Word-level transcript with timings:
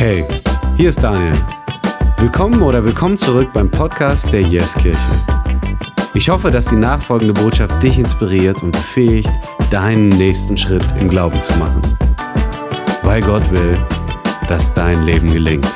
Hey, 0.00 0.24
hier 0.78 0.88
ist 0.88 1.02
Daniel. 1.02 1.34
Willkommen 2.16 2.62
oder 2.62 2.82
willkommen 2.82 3.18
zurück 3.18 3.52
beim 3.52 3.70
Podcast 3.70 4.32
der 4.32 4.40
Yes 4.40 4.72
Kirche. 4.74 4.98
Ich 6.14 6.30
hoffe, 6.30 6.50
dass 6.50 6.68
die 6.68 6.76
nachfolgende 6.76 7.34
Botschaft 7.34 7.82
dich 7.82 7.98
inspiriert 7.98 8.62
und 8.62 8.72
befähigt, 8.72 9.28
deinen 9.70 10.08
nächsten 10.08 10.56
Schritt 10.56 10.82
im 10.98 11.10
Glauben 11.10 11.42
zu 11.42 11.54
machen. 11.58 11.82
Weil 13.02 13.20
Gott 13.20 13.50
will, 13.50 13.78
dass 14.48 14.72
dein 14.72 15.04
Leben 15.04 15.30
gelingt. 15.30 15.68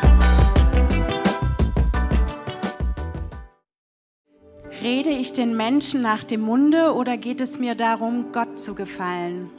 Rede 4.82 5.10
ich 5.10 5.34
den 5.34 5.54
Menschen 5.54 6.00
nach 6.00 6.24
dem 6.24 6.40
Munde 6.40 6.94
oder 6.94 7.18
geht 7.18 7.42
es 7.42 7.58
mir 7.58 7.74
darum, 7.74 8.32
Gott 8.32 8.58
zu 8.58 8.74
gefallen? 8.74 9.50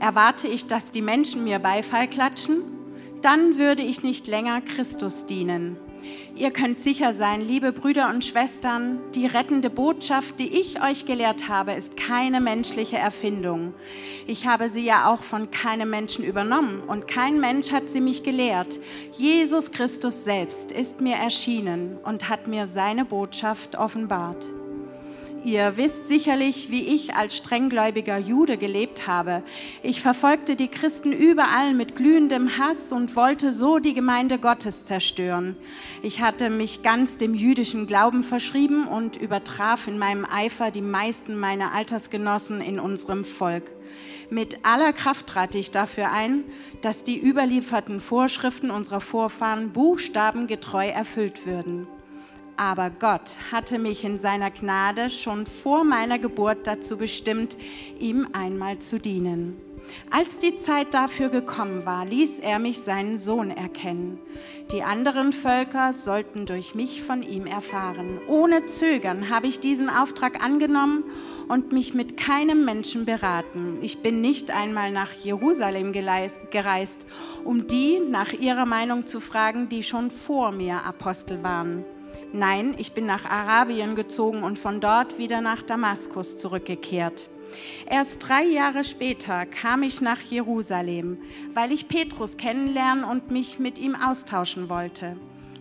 Erwarte 0.00 0.48
ich, 0.48 0.66
dass 0.66 0.92
die 0.92 1.02
Menschen 1.02 1.44
mir 1.44 1.58
Beifall 1.58 2.08
klatschen? 2.08 2.62
Dann 3.22 3.58
würde 3.58 3.82
ich 3.82 4.02
nicht 4.02 4.26
länger 4.28 4.60
Christus 4.60 5.26
dienen. 5.26 5.76
Ihr 6.36 6.52
könnt 6.52 6.78
sicher 6.78 7.12
sein, 7.12 7.40
liebe 7.40 7.72
Brüder 7.72 8.08
und 8.10 8.24
Schwestern, 8.24 9.00
die 9.12 9.26
rettende 9.26 9.70
Botschaft, 9.70 10.38
die 10.38 10.48
ich 10.48 10.80
euch 10.80 11.04
gelehrt 11.04 11.48
habe, 11.48 11.72
ist 11.72 11.96
keine 11.96 12.40
menschliche 12.40 12.96
Erfindung. 12.96 13.74
Ich 14.28 14.46
habe 14.46 14.70
sie 14.70 14.84
ja 14.84 15.12
auch 15.12 15.24
von 15.24 15.50
keinem 15.50 15.90
Menschen 15.90 16.24
übernommen 16.24 16.80
und 16.86 17.08
kein 17.08 17.40
Mensch 17.40 17.72
hat 17.72 17.88
sie 17.88 18.00
mich 18.00 18.22
gelehrt. 18.22 18.78
Jesus 19.16 19.72
Christus 19.72 20.22
selbst 20.22 20.70
ist 20.70 21.00
mir 21.00 21.16
erschienen 21.16 21.98
und 22.04 22.28
hat 22.28 22.46
mir 22.46 22.68
seine 22.68 23.04
Botschaft 23.04 23.76
offenbart. 23.76 24.46
Ihr 25.44 25.76
wisst 25.76 26.08
sicherlich, 26.08 26.70
wie 26.70 26.82
ich 26.82 27.14
als 27.14 27.36
strenggläubiger 27.36 28.18
Jude 28.18 28.56
gelebt 28.56 29.06
habe. 29.06 29.44
Ich 29.84 30.02
verfolgte 30.02 30.56
die 30.56 30.68
Christen 30.68 31.12
überall 31.12 31.74
mit 31.74 31.94
glühendem 31.94 32.58
Hass 32.58 32.90
und 32.90 33.14
wollte 33.14 33.52
so 33.52 33.78
die 33.78 33.94
Gemeinde 33.94 34.38
Gottes 34.38 34.84
zerstören. 34.84 35.56
Ich 36.02 36.20
hatte 36.20 36.50
mich 36.50 36.82
ganz 36.82 37.18
dem 37.18 37.34
jüdischen 37.34 37.86
Glauben 37.86 38.24
verschrieben 38.24 38.88
und 38.88 39.16
übertraf 39.16 39.86
in 39.86 39.98
meinem 39.98 40.24
Eifer 40.24 40.72
die 40.72 40.82
meisten 40.82 41.38
meiner 41.38 41.72
Altersgenossen 41.72 42.60
in 42.60 42.80
unserem 42.80 43.22
Volk. 43.22 43.70
Mit 44.30 44.66
aller 44.66 44.92
Kraft 44.92 45.28
trat 45.28 45.54
ich 45.54 45.70
dafür 45.70 46.10
ein, 46.10 46.44
dass 46.82 47.04
die 47.04 47.18
überlieferten 47.18 48.00
Vorschriften 48.00 48.70
unserer 48.70 49.00
Vorfahren 49.00 49.72
buchstabengetreu 49.72 50.88
erfüllt 50.88 51.46
würden. 51.46 51.86
Aber 52.58 52.90
Gott 52.90 53.36
hatte 53.52 53.78
mich 53.78 54.04
in 54.04 54.18
seiner 54.18 54.50
Gnade 54.50 55.10
schon 55.10 55.46
vor 55.46 55.84
meiner 55.84 56.18
Geburt 56.18 56.66
dazu 56.66 56.96
bestimmt, 56.96 57.56
ihm 58.00 58.26
einmal 58.32 58.80
zu 58.80 58.98
dienen. 58.98 59.56
Als 60.10 60.38
die 60.38 60.56
Zeit 60.56 60.92
dafür 60.92 61.28
gekommen 61.28 61.86
war, 61.86 62.04
ließ 62.04 62.40
er 62.40 62.58
mich 62.58 62.80
seinen 62.80 63.16
Sohn 63.16 63.52
erkennen. 63.52 64.18
Die 64.72 64.82
anderen 64.82 65.32
Völker 65.32 65.92
sollten 65.92 66.46
durch 66.46 66.74
mich 66.74 67.00
von 67.00 67.22
ihm 67.22 67.46
erfahren. 67.46 68.18
Ohne 68.26 68.66
Zögern 68.66 69.30
habe 69.30 69.46
ich 69.46 69.60
diesen 69.60 69.88
Auftrag 69.88 70.42
angenommen 70.44 71.04
und 71.46 71.70
mich 71.70 71.94
mit 71.94 72.16
keinem 72.16 72.64
Menschen 72.64 73.04
beraten. 73.04 73.78
Ich 73.80 74.02
bin 74.02 74.20
nicht 74.20 74.50
einmal 74.50 74.90
nach 74.90 75.12
Jerusalem 75.12 75.92
gereist, 75.92 77.06
um 77.44 77.68
die 77.68 78.00
nach 78.00 78.32
ihrer 78.32 78.66
Meinung 78.66 79.06
zu 79.06 79.20
fragen, 79.20 79.68
die 79.68 79.84
schon 79.84 80.10
vor 80.10 80.50
mir 80.50 80.84
Apostel 80.84 81.44
waren. 81.44 81.84
Nein, 82.32 82.74
ich 82.76 82.92
bin 82.92 83.06
nach 83.06 83.24
Arabien 83.24 83.94
gezogen 83.94 84.42
und 84.42 84.58
von 84.58 84.80
dort 84.80 85.18
wieder 85.18 85.40
nach 85.40 85.62
Damaskus 85.62 86.36
zurückgekehrt. 86.36 87.30
Erst 87.88 88.28
drei 88.28 88.44
Jahre 88.44 88.84
später 88.84 89.46
kam 89.46 89.82
ich 89.82 90.02
nach 90.02 90.20
Jerusalem, 90.20 91.18
weil 91.54 91.72
ich 91.72 91.88
Petrus 91.88 92.36
kennenlernen 92.36 93.04
und 93.04 93.30
mich 93.30 93.58
mit 93.58 93.78
ihm 93.78 93.94
austauschen 93.94 94.68
wollte. 94.68 95.16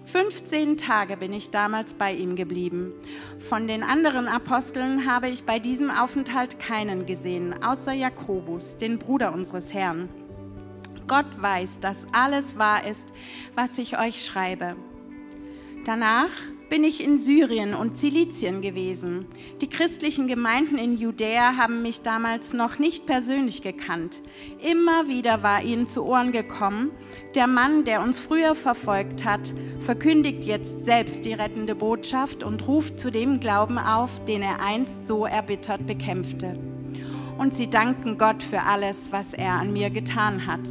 15 0.05 0.77
Tage 0.77 1.17
bin 1.17 1.33
ich 1.33 1.51
damals 1.51 1.93
bei 1.93 2.13
ihm 2.13 2.35
geblieben. 2.35 2.93
Von 3.39 3.67
den 3.67 3.83
anderen 3.83 4.27
Aposteln 4.27 5.09
habe 5.09 5.29
ich 5.29 5.43
bei 5.43 5.59
diesem 5.59 5.89
Aufenthalt 5.89 6.59
keinen 6.59 7.05
gesehen, 7.05 7.61
außer 7.63 7.93
Jakobus, 7.93 8.77
den 8.77 8.99
Bruder 8.99 9.33
unseres 9.33 9.73
Herrn. 9.73 10.09
Gott 11.07 11.41
weiß, 11.41 11.79
dass 11.79 12.05
alles 12.11 12.57
wahr 12.57 12.85
ist, 12.85 13.07
was 13.55 13.77
ich 13.77 13.97
euch 13.99 14.25
schreibe. 14.25 14.75
Danach 15.85 16.31
bin 16.69 16.83
ich 16.83 17.03
in 17.03 17.17
Syrien 17.17 17.73
und 17.73 17.97
Zilizien 17.97 18.61
gewesen. 18.61 19.25
Die 19.61 19.69
christlichen 19.69 20.27
Gemeinden 20.27 20.77
in 20.77 20.97
Judäa 20.97 21.55
haben 21.57 21.81
mich 21.81 22.01
damals 22.01 22.53
noch 22.53 22.79
nicht 22.79 23.05
persönlich 23.05 23.61
gekannt. 23.61 24.21
Immer 24.61 25.07
wieder 25.07 25.43
war 25.43 25.63
ihnen 25.63 25.87
zu 25.87 26.05
Ohren 26.05 26.31
gekommen, 26.31 26.91
der 27.35 27.47
Mann, 27.47 27.85
der 27.85 28.01
uns 28.01 28.19
früher 28.19 28.55
verfolgt 28.55 29.25
hat, 29.25 29.53
verkündigt 29.79 30.43
jetzt 30.43 30.85
selbst 30.85 31.25
die 31.25 31.33
rettende 31.33 31.75
Botschaft 31.75 32.43
und 32.43 32.67
ruft 32.67 32.99
zu 32.99 33.11
dem 33.11 33.39
Glauben 33.39 33.77
auf, 33.77 34.23
den 34.25 34.41
er 34.41 34.59
einst 34.59 35.07
so 35.07 35.25
erbittert 35.25 35.85
bekämpfte. 35.87 36.59
Und 37.37 37.53
sie 37.53 37.69
danken 37.69 38.17
Gott 38.17 38.41
für 38.41 38.63
alles, 38.63 39.11
was 39.11 39.33
er 39.33 39.53
an 39.53 39.71
mir 39.71 39.89
getan 39.89 40.47
hat. 40.47 40.67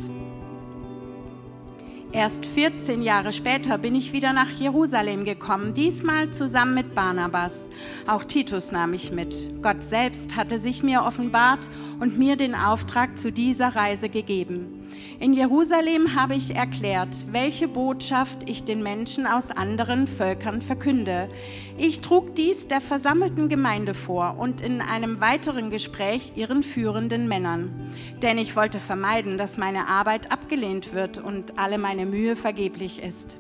Erst 2.13 2.47
14 2.47 3.03
Jahre 3.03 3.33
später 3.33 3.79
bin 3.79 3.95
ich 3.95 4.13
wieder 4.13 4.33
nach 4.33 4.51
Jerusalem 4.51 5.25
gekommen, 5.25 5.75
diesmal 5.75 6.31
zusammen 6.31 6.75
mit 6.75 6.95
Barnabas. 6.95 7.69
Auch 8.07 8.25
Titus 8.25 8.73
nahm 8.73 8.95
ich 8.95 9.13
mit. 9.13 9.35
Gott 9.61 9.83
selbst 9.83 10.37
hatte 10.37 10.59
sich 10.59 10.83
mir 10.83 11.03
offenbart 11.03 11.69
und 12.01 12.17
mir 12.17 12.37
den 12.37 12.55
Auftrag 12.55 13.19
zu 13.19 13.33
dieser 13.33 13.75
Reise 13.75 14.09
gegeben. 14.09 14.76
In 15.19 15.33
Jerusalem 15.33 16.15
habe 16.15 16.35
ich 16.35 16.55
erklärt, 16.55 17.33
welche 17.33 17.69
Botschaft 17.69 18.49
ich 18.49 18.65
den 18.65 18.83
Menschen 18.83 19.27
aus 19.27 19.51
anderen 19.51 20.07
Völkern 20.07 20.61
verkünde. 20.61 21.31
Ich 21.79 22.03
trug 22.03 22.35
dies 22.35 22.69
der 22.69 22.83
versammelten 22.83 23.49
Gemeinde 23.49 23.95
vor 23.95 24.37
und 24.39 24.61
in 24.61 24.83
einem 24.83 25.21
weiteren 25.21 25.71
Gespräch 25.71 26.33
ihren 26.37 26.63
führenden 26.63 27.29
Männern. 27.29 27.91
Denn 28.23 28.37
ich 28.37 28.57
wollte 28.57 28.79
vermeiden, 28.79 29.39
dass 29.39 29.57
meine 29.57 29.89
Arbeit 29.89 30.33
abgelehnt 30.33 30.93
wird 30.93 31.17
und 31.17 31.59
alle 31.59 31.79
meine 31.79 32.05
Mühe 32.05 32.37
vergeblich 32.37 33.03
ist. 33.03 33.39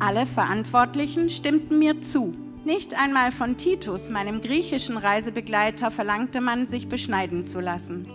Alle 0.00 0.26
Verantwortlichen 0.26 1.28
stimmten 1.28 1.78
mir 1.78 2.00
zu. 2.02 2.34
Nicht 2.64 2.98
einmal 2.98 3.30
von 3.30 3.56
Titus, 3.56 4.08
meinem 4.08 4.40
griechischen 4.40 4.96
Reisebegleiter, 4.96 5.90
verlangte 5.90 6.40
man, 6.40 6.66
sich 6.66 6.88
beschneiden 6.88 7.44
zu 7.44 7.60
lassen. 7.60 8.08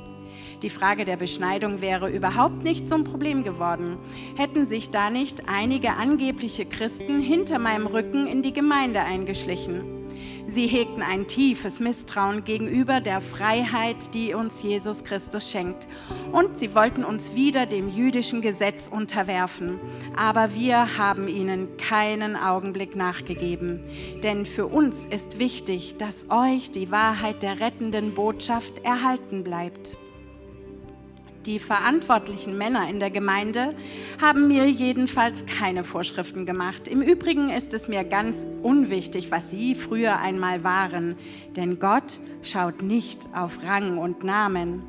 Die 0.61 0.69
Frage 0.69 1.05
der 1.05 1.15
Beschneidung 1.15 1.79
wäre 1.79 2.09
überhaupt 2.09 2.63
nicht 2.63 2.89
zum 2.89 3.05
Problem 3.05 3.43
geworden, 3.43 3.97
hätten 4.35 4.65
sich 4.65 4.89
da 4.89 5.09
nicht 5.09 5.43
einige 5.47 5.91
angebliche 5.91 6.65
Christen 6.65 7.21
hinter 7.21 7.59
meinem 7.59 7.87
Rücken 7.87 8.27
in 8.27 8.41
die 8.41 8.51
Gemeinde 8.51 9.01
eingeschlichen. 9.01 9.99
Sie 10.47 10.67
hegten 10.67 11.03
ein 11.03 11.27
tiefes 11.27 11.79
Misstrauen 11.79 12.43
gegenüber 12.43 13.01
der 13.01 13.21
Freiheit, 13.21 14.13
die 14.13 14.33
uns 14.33 14.63
Jesus 14.63 15.03
Christus 15.03 15.49
schenkt. 15.49 15.87
Und 16.31 16.57
sie 16.57 16.73
wollten 16.73 17.05
uns 17.05 17.35
wieder 17.35 17.67
dem 17.67 17.87
jüdischen 17.87 18.41
Gesetz 18.41 18.89
unterwerfen. 18.91 19.79
Aber 20.17 20.55
wir 20.55 20.97
haben 20.97 21.27
ihnen 21.27 21.77
keinen 21.77 22.35
Augenblick 22.35 22.95
nachgegeben. 22.95 23.83
Denn 24.23 24.43
für 24.43 24.65
uns 24.65 25.05
ist 25.05 25.37
wichtig, 25.37 25.95
dass 25.97 26.25
euch 26.29 26.71
die 26.71 26.91
Wahrheit 26.91 27.43
der 27.43 27.59
rettenden 27.59 28.15
Botschaft 28.15 28.79
erhalten 28.79 29.43
bleibt. 29.43 29.97
Die 31.49 31.57
verantwortlichen 31.57 32.59
Männer 32.59 32.87
in 32.87 32.99
der 32.99 33.09
Gemeinde 33.09 33.73
haben 34.21 34.47
mir 34.47 34.69
jedenfalls 34.69 35.47
keine 35.47 35.83
Vorschriften 35.83 36.45
gemacht. 36.45 36.87
Im 36.87 37.01
Übrigen 37.01 37.49
ist 37.49 37.73
es 37.73 37.87
mir 37.87 38.03
ganz 38.03 38.45
unwichtig, 38.61 39.31
was 39.31 39.49
sie 39.49 39.73
früher 39.73 40.19
einmal 40.19 40.63
waren, 40.63 41.15
denn 41.55 41.79
Gott 41.79 42.21
schaut 42.43 42.83
nicht 42.83 43.27
auf 43.33 43.63
Rang 43.63 43.97
und 43.97 44.23
Namen. 44.23 44.83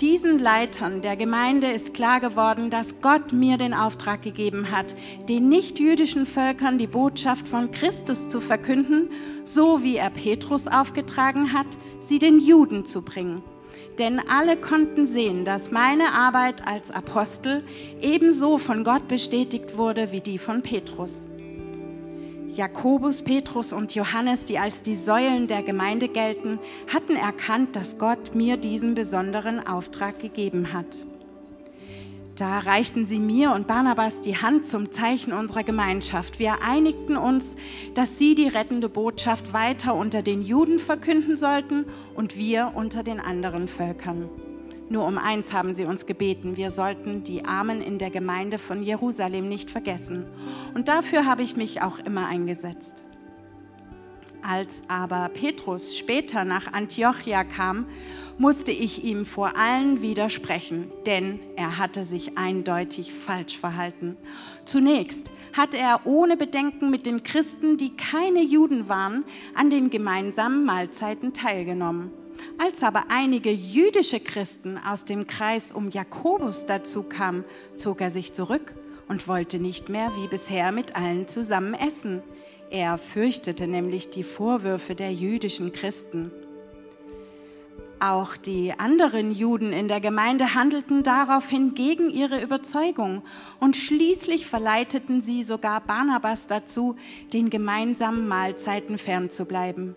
Diesen 0.00 0.38
Leitern 0.38 1.02
der 1.02 1.16
Gemeinde 1.16 1.70
ist 1.70 1.92
klar 1.92 2.20
geworden, 2.20 2.70
dass 2.70 3.02
Gott 3.02 3.34
mir 3.34 3.58
den 3.58 3.74
Auftrag 3.74 4.22
gegeben 4.22 4.70
hat, 4.70 4.96
den 5.28 5.50
nichtjüdischen 5.50 6.24
Völkern 6.24 6.78
die 6.78 6.86
Botschaft 6.86 7.46
von 7.46 7.72
Christus 7.72 8.30
zu 8.30 8.40
verkünden, 8.40 9.10
so 9.44 9.82
wie 9.82 9.96
er 9.96 10.08
Petrus 10.08 10.66
aufgetragen 10.66 11.52
hat, 11.52 11.66
sie 12.00 12.18
den 12.18 12.40
Juden 12.40 12.86
zu 12.86 13.02
bringen 13.02 13.42
denn 13.98 14.20
alle 14.28 14.56
konnten 14.56 15.06
sehen, 15.06 15.44
dass 15.44 15.70
meine 15.70 16.12
Arbeit 16.12 16.66
als 16.66 16.90
Apostel 16.90 17.64
ebenso 18.00 18.58
von 18.58 18.84
Gott 18.84 19.08
bestätigt 19.08 19.76
wurde 19.76 20.12
wie 20.12 20.20
die 20.20 20.38
von 20.38 20.62
Petrus. 20.62 21.26
Jakobus, 22.58 23.22
Petrus 23.22 23.72
und 23.72 23.94
Johannes, 23.94 24.44
die 24.44 24.58
als 24.58 24.82
die 24.82 24.96
Säulen 24.96 25.46
der 25.46 25.62
Gemeinde 25.62 26.08
gelten, 26.08 26.58
hatten 26.92 27.14
erkannt, 27.14 27.76
dass 27.76 27.98
Gott 27.98 28.34
mir 28.34 28.56
diesen 28.56 28.94
besonderen 28.94 29.64
Auftrag 29.64 30.18
gegeben 30.18 30.72
hat. 30.72 31.06
Da 32.38 32.60
reichten 32.60 33.04
sie 33.04 33.18
mir 33.18 33.50
und 33.50 33.66
Barnabas 33.66 34.20
die 34.20 34.36
Hand 34.36 34.64
zum 34.64 34.92
Zeichen 34.92 35.32
unserer 35.32 35.64
Gemeinschaft. 35.64 36.38
Wir 36.38 36.62
einigten 36.62 37.16
uns, 37.16 37.56
dass 37.94 38.16
sie 38.16 38.36
die 38.36 38.46
rettende 38.46 38.88
Botschaft 38.88 39.52
weiter 39.52 39.96
unter 39.96 40.22
den 40.22 40.42
Juden 40.42 40.78
verkünden 40.78 41.34
sollten 41.34 41.86
und 42.14 42.36
wir 42.36 42.74
unter 42.76 43.02
den 43.02 43.18
anderen 43.18 43.66
Völkern. 43.66 44.28
Nur 44.88 45.04
um 45.04 45.18
eins 45.18 45.52
haben 45.52 45.74
sie 45.74 45.84
uns 45.84 46.06
gebeten, 46.06 46.56
wir 46.56 46.70
sollten 46.70 47.24
die 47.24 47.44
Armen 47.44 47.82
in 47.82 47.98
der 47.98 48.10
Gemeinde 48.10 48.58
von 48.58 48.84
Jerusalem 48.84 49.48
nicht 49.48 49.68
vergessen. 49.68 50.24
Und 50.74 50.86
dafür 50.86 51.26
habe 51.26 51.42
ich 51.42 51.56
mich 51.56 51.82
auch 51.82 51.98
immer 51.98 52.26
eingesetzt. 52.26 53.02
Als 54.42 54.82
aber 54.88 55.28
Petrus 55.28 55.96
später 55.96 56.44
nach 56.44 56.72
Antiochia 56.72 57.44
kam, 57.44 57.86
musste 58.38 58.70
ich 58.70 59.02
ihm 59.04 59.24
vor 59.24 59.56
allen 59.56 60.00
widersprechen, 60.00 60.90
denn 61.06 61.40
er 61.56 61.78
hatte 61.78 62.04
sich 62.04 62.38
eindeutig 62.38 63.12
falsch 63.12 63.58
verhalten. 63.58 64.16
Zunächst 64.64 65.32
hat 65.56 65.74
er 65.74 66.02
ohne 66.04 66.36
Bedenken 66.36 66.90
mit 66.90 67.04
den 67.04 67.24
Christen, 67.24 67.76
die 67.76 67.96
keine 67.96 68.42
Juden 68.42 68.88
waren, 68.88 69.24
an 69.54 69.70
den 69.70 69.90
gemeinsamen 69.90 70.64
Mahlzeiten 70.64 71.32
teilgenommen. 71.32 72.12
Als 72.58 72.82
aber 72.82 73.06
einige 73.08 73.50
jüdische 73.50 74.20
Christen 74.20 74.78
aus 74.78 75.04
dem 75.04 75.26
Kreis 75.26 75.72
um 75.72 75.90
Jakobus 75.90 76.66
dazu 76.66 77.02
kamen, 77.02 77.44
zog 77.76 78.00
er 78.00 78.10
sich 78.10 78.32
zurück 78.32 78.74
und 79.08 79.26
wollte 79.26 79.58
nicht 79.58 79.88
mehr 79.88 80.12
wie 80.16 80.28
bisher 80.28 80.70
mit 80.70 80.94
allen 80.94 81.26
zusammen 81.26 81.74
essen. 81.74 82.22
Er 82.70 82.98
fürchtete 82.98 83.66
nämlich 83.66 84.10
die 84.10 84.22
Vorwürfe 84.22 84.94
der 84.94 85.12
jüdischen 85.12 85.72
Christen. 85.72 86.30
Auch 87.98 88.36
die 88.36 88.72
anderen 88.78 89.32
Juden 89.32 89.72
in 89.72 89.88
der 89.88 90.00
Gemeinde 90.00 90.54
handelten 90.54 91.02
daraufhin 91.02 91.74
gegen 91.74 92.10
ihre 92.10 92.40
Überzeugung 92.40 93.22
und 93.58 93.74
schließlich 93.74 94.46
verleiteten 94.46 95.20
sie 95.20 95.42
sogar 95.42 95.80
Barnabas 95.80 96.46
dazu, 96.46 96.94
den 97.32 97.50
gemeinsamen 97.50 98.28
Mahlzeiten 98.28 98.98
fernzubleiben. 98.98 99.96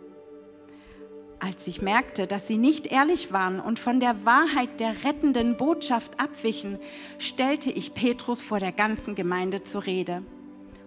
Als 1.40 1.68
ich 1.68 1.82
merkte, 1.82 2.26
dass 2.26 2.48
sie 2.48 2.58
nicht 2.58 2.88
ehrlich 2.88 3.34
waren 3.34 3.60
und 3.60 3.80
von 3.80 4.00
der 4.00 4.26
Wahrheit 4.26 4.80
der 4.80 5.04
rettenden 5.04 5.58
Botschaft 5.58 6.20
abwichen, 6.20 6.80
stellte 7.20 7.70
ich 7.70 7.94
Petrus 7.94 8.42
vor 8.42 8.60
der 8.60 8.72
ganzen 8.72 9.14
Gemeinde 9.14 9.64
zur 9.64 9.86
Rede 9.86 10.24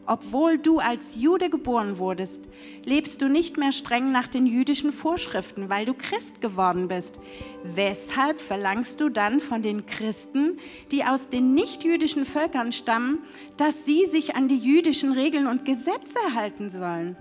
obwohl 0.06 0.58
du 0.58 0.78
als 0.78 1.16
Jude 1.16 1.50
geboren 1.50 1.98
wurdest, 1.98 2.42
lebst 2.84 3.22
du 3.22 3.28
nicht 3.28 3.56
mehr 3.56 3.72
streng 3.72 4.12
nach 4.12 4.28
den 4.28 4.46
jüdischen 4.46 4.92
Vorschriften, 4.92 5.68
weil 5.68 5.84
du 5.84 5.94
Christ 5.94 6.40
geworden 6.40 6.88
bist. 6.88 7.18
Weshalb 7.62 8.40
verlangst 8.40 9.00
du 9.00 9.08
dann 9.08 9.40
von 9.40 9.62
den 9.62 9.86
Christen, 9.86 10.58
die 10.90 11.04
aus 11.04 11.28
den 11.28 11.54
nichtjüdischen 11.54 12.26
Völkern 12.26 12.72
stammen, 12.72 13.18
dass 13.56 13.84
sie 13.84 14.06
sich 14.06 14.36
an 14.36 14.48
die 14.48 14.58
jüdischen 14.58 15.12
Regeln 15.12 15.46
und 15.46 15.64
Gesetze 15.64 16.18
halten 16.34 16.70
sollen? 16.70 17.16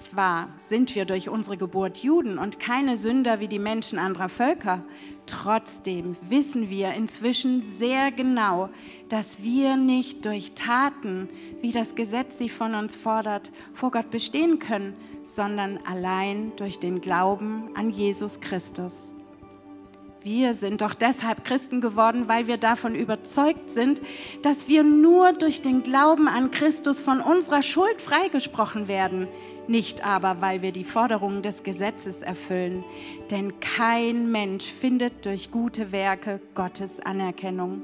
Zwar 0.00 0.48
sind 0.56 0.94
wir 0.94 1.04
durch 1.04 1.28
unsere 1.28 1.58
Geburt 1.58 1.98
Juden 1.98 2.38
und 2.38 2.58
keine 2.58 2.96
Sünder 2.96 3.38
wie 3.38 3.48
die 3.48 3.58
Menschen 3.58 3.98
anderer 3.98 4.30
Völker, 4.30 4.82
trotzdem 5.26 6.16
wissen 6.22 6.70
wir 6.70 6.94
inzwischen 6.94 7.62
sehr 7.62 8.10
genau, 8.10 8.70
dass 9.10 9.42
wir 9.42 9.76
nicht 9.76 10.24
durch 10.24 10.52
Taten, 10.52 11.28
wie 11.60 11.70
das 11.70 11.96
Gesetz 11.96 12.38
sie 12.38 12.48
von 12.48 12.74
uns 12.74 12.96
fordert, 12.96 13.52
vor 13.74 13.90
Gott 13.90 14.10
bestehen 14.10 14.58
können, 14.58 14.96
sondern 15.22 15.78
allein 15.86 16.52
durch 16.56 16.78
den 16.78 17.02
Glauben 17.02 17.68
an 17.74 17.90
Jesus 17.90 18.40
Christus. 18.40 19.12
Wir 20.22 20.54
sind 20.54 20.80
doch 20.80 20.94
deshalb 20.94 21.44
Christen 21.44 21.82
geworden, 21.82 22.26
weil 22.26 22.46
wir 22.46 22.56
davon 22.56 22.94
überzeugt 22.94 23.68
sind, 23.70 24.00
dass 24.40 24.66
wir 24.66 24.82
nur 24.82 25.34
durch 25.34 25.60
den 25.60 25.82
Glauben 25.82 26.26
an 26.26 26.50
Christus 26.50 27.02
von 27.02 27.20
unserer 27.20 27.62
Schuld 27.62 28.00
freigesprochen 28.00 28.88
werden 28.88 29.28
nicht 29.70 30.04
aber, 30.04 30.42
weil 30.42 30.60
wir 30.60 30.72
die 30.72 30.84
Forderungen 30.84 31.42
des 31.42 31.62
Gesetzes 31.62 32.22
erfüllen, 32.22 32.84
denn 33.30 33.60
kein 33.60 34.30
Mensch 34.30 34.66
findet 34.70 35.24
durch 35.24 35.50
gute 35.50 35.92
Werke 35.92 36.40
Gottes 36.54 37.00
Anerkennung. 37.00 37.82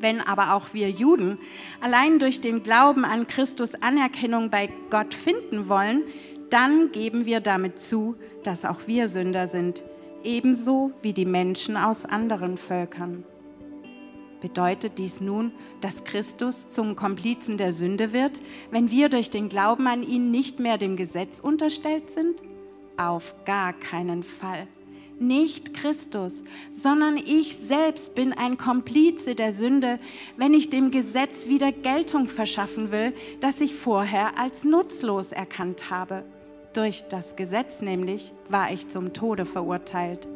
Wenn 0.00 0.20
aber 0.20 0.54
auch 0.54 0.74
wir 0.74 0.90
Juden 0.90 1.38
allein 1.80 2.18
durch 2.18 2.40
den 2.40 2.64
Glauben 2.64 3.04
an 3.04 3.28
Christus 3.28 3.76
Anerkennung 3.76 4.50
bei 4.50 4.68
Gott 4.90 5.14
finden 5.14 5.68
wollen, 5.68 6.02
dann 6.50 6.90
geben 6.90 7.24
wir 7.24 7.40
damit 7.40 7.78
zu, 7.78 8.16
dass 8.42 8.64
auch 8.64 8.88
wir 8.88 9.08
Sünder 9.08 9.46
sind, 9.46 9.84
ebenso 10.24 10.90
wie 11.02 11.12
die 11.12 11.24
Menschen 11.24 11.76
aus 11.76 12.04
anderen 12.04 12.56
Völkern. 12.56 13.24
Bedeutet 14.42 14.98
dies 14.98 15.20
nun, 15.20 15.52
dass 15.80 16.02
Christus 16.02 16.68
zum 16.68 16.96
Komplizen 16.96 17.58
der 17.58 17.72
Sünde 17.72 18.12
wird, 18.12 18.42
wenn 18.72 18.90
wir 18.90 19.08
durch 19.08 19.30
den 19.30 19.48
Glauben 19.48 19.86
an 19.86 20.02
ihn 20.02 20.32
nicht 20.32 20.58
mehr 20.58 20.78
dem 20.78 20.96
Gesetz 20.96 21.38
unterstellt 21.38 22.10
sind? 22.10 22.42
Auf 22.96 23.36
gar 23.44 23.72
keinen 23.72 24.24
Fall. 24.24 24.66
Nicht 25.20 25.74
Christus, 25.74 26.42
sondern 26.72 27.16
ich 27.18 27.56
selbst 27.56 28.16
bin 28.16 28.32
ein 28.32 28.58
Komplize 28.58 29.36
der 29.36 29.52
Sünde, 29.52 30.00
wenn 30.36 30.54
ich 30.54 30.70
dem 30.70 30.90
Gesetz 30.90 31.46
wieder 31.46 31.70
Geltung 31.70 32.26
verschaffen 32.26 32.90
will, 32.90 33.14
das 33.38 33.60
ich 33.60 33.72
vorher 33.72 34.40
als 34.40 34.64
nutzlos 34.64 35.30
erkannt 35.30 35.88
habe. 35.88 36.24
Durch 36.72 37.04
das 37.08 37.36
Gesetz 37.36 37.80
nämlich 37.80 38.32
war 38.48 38.72
ich 38.72 38.88
zum 38.88 39.12
Tode 39.12 39.44
verurteilt. 39.44 40.26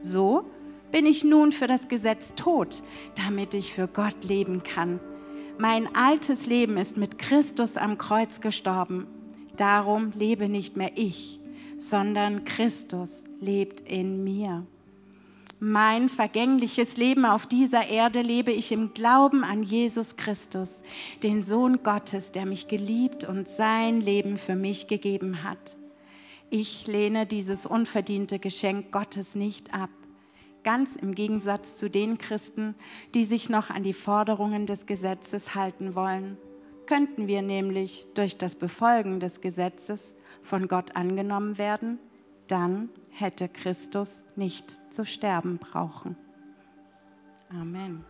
So 0.00 0.46
bin 0.90 1.06
ich 1.06 1.24
nun 1.24 1.52
für 1.52 1.66
das 1.66 1.88
Gesetz 1.88 2.34
tot, 2.34 2.82
damit 3.16 3.54
ich 3.54 3.72
für 3.72 3.88
Gott 3.88 4.24
leben 4.24 4.62
kann. 4.62 5.00
Mein 5.58 5.94
altes 5.94 6.46
Leben 6.46 6.76
ist 6.76 6.96
mit 6.96 7.18
Christus 7.18 7.76
am 7.76 7.96
Kreuz 7.96 8.40
gestorben. 8.40 9.06
Darum 9.56 10.10
lebe 10.16 10.48
nicht 10.48 10.76
mehr 10.76 10.92
ich, 10.96 11.38
sondern 11.76 12.44
Christus 12.44 13.22
lebt 13.40 13.80
in 13.80 14.24
mir. 14.24 14.66
Mein 15.60 16.08
vergängliches 16.08 16.96
Leben 16.96 17.24
auf 17.24 17.46
dieser 17.46 17.88
Erde 17.88 18.20
lebe 18.20 18.50
ich 18.50 18.72
im 18.72 18.92
Glauben 18.92 19.44
an 19.44 19.62
Jesus 19.62 20.16
Christus, 20.16 20.82
den 21.22 21.42
Sohn 21.42 21.82
Gottes, 21.82 22.32
der 22.32 22.46
mich 22.46 22.66
geliebt 22.66 23.24
und 23.24 23.48
sein 23.48 24.00
Leben 24.00 24.36
für 24.36 24.56
mich 24.56 24.88
gegeben 24.88 25.44
hat. 25.44 25.76
Ich 26.50 26.86
lehne 26.86 27.26
dieses 27.26 27.64
unverdiente 27.64 28.38
Geschenk 28.40 28.90
Gottes 28.92 29.36
nicht 29.36 29.72
ab 29.72 29.90
ganz 30.64 30.96
im 30.96 31.14
Gegensatz 31.14 31.76
zu 31.76 31.88
den 31.88 32.18
Christen, 32.18 32.74
die 33.14 33.24
sich 33.24 33.48
noch 33.48 33.70
an 33.70 33.82
die 33.82 33.92
Forderungen 33.92 34.66
des 34.66 34.86
Gesetzes 34.86 35.54
halten 35.54 35.94
wollen. 35.94 36.36
Könnten 36.86 37.28
wir 37.28 37.42
nämlich 37.42 38.06
durch 38.14 38.36
das 38.36 38.56
Befolgen 38.56 39.20
des 39.20 39.40
Gesetzes 39.40 40.14
von 40.42 40.68
Gott 40.68 40.96
angenommen 40.96 41.56
werden, 41.56 41.98
dann 42.48 42.90
hätte 43.10 43.48
Christus 43.48 44.26
nicht 44.36 44.92
zu 44.92 45.06
sterben 45.06 45.58
brauchen. 45.58 46.16
Amen. 47.48 48.04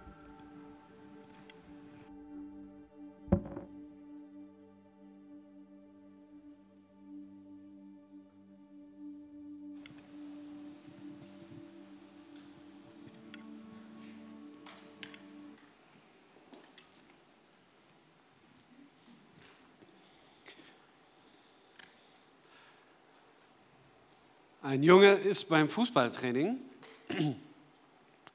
Ein 24.75 24.83
Junge 24.83 25.13
ist 25.13 25.49
beim 25.49 25.69
Fußballtraining 25.69 26.59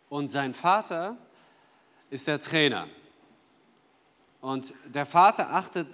und 0.08 0.30
sein 0.30 0.54
Vater 0.54 1.18
ist 2.10 2.30
der 2.30 2.40
Trainer. 2.40 2.88
Und 4.40 4.74
der 4.86 5.06
Vater 5.06 5.54
achtet 5.54 5.88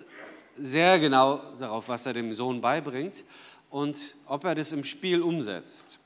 sehr 0.55 0.99
genau 0.99 1.41
darauf, 1.57 1.87
was 1.87 2.05
er 2.05 2.13
dem 2.13 2.31
Sohn 2.35 2.61
beibringt 2.61 3.23
und 3.71 4.13
ob 4.27 4.43
er 4.43 4.53
das 4.53 4.71
im 4.71 4.83
Spiel 4.83 5.23
umsetzt. 5.23 5.97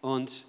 Und, 0.00 0.44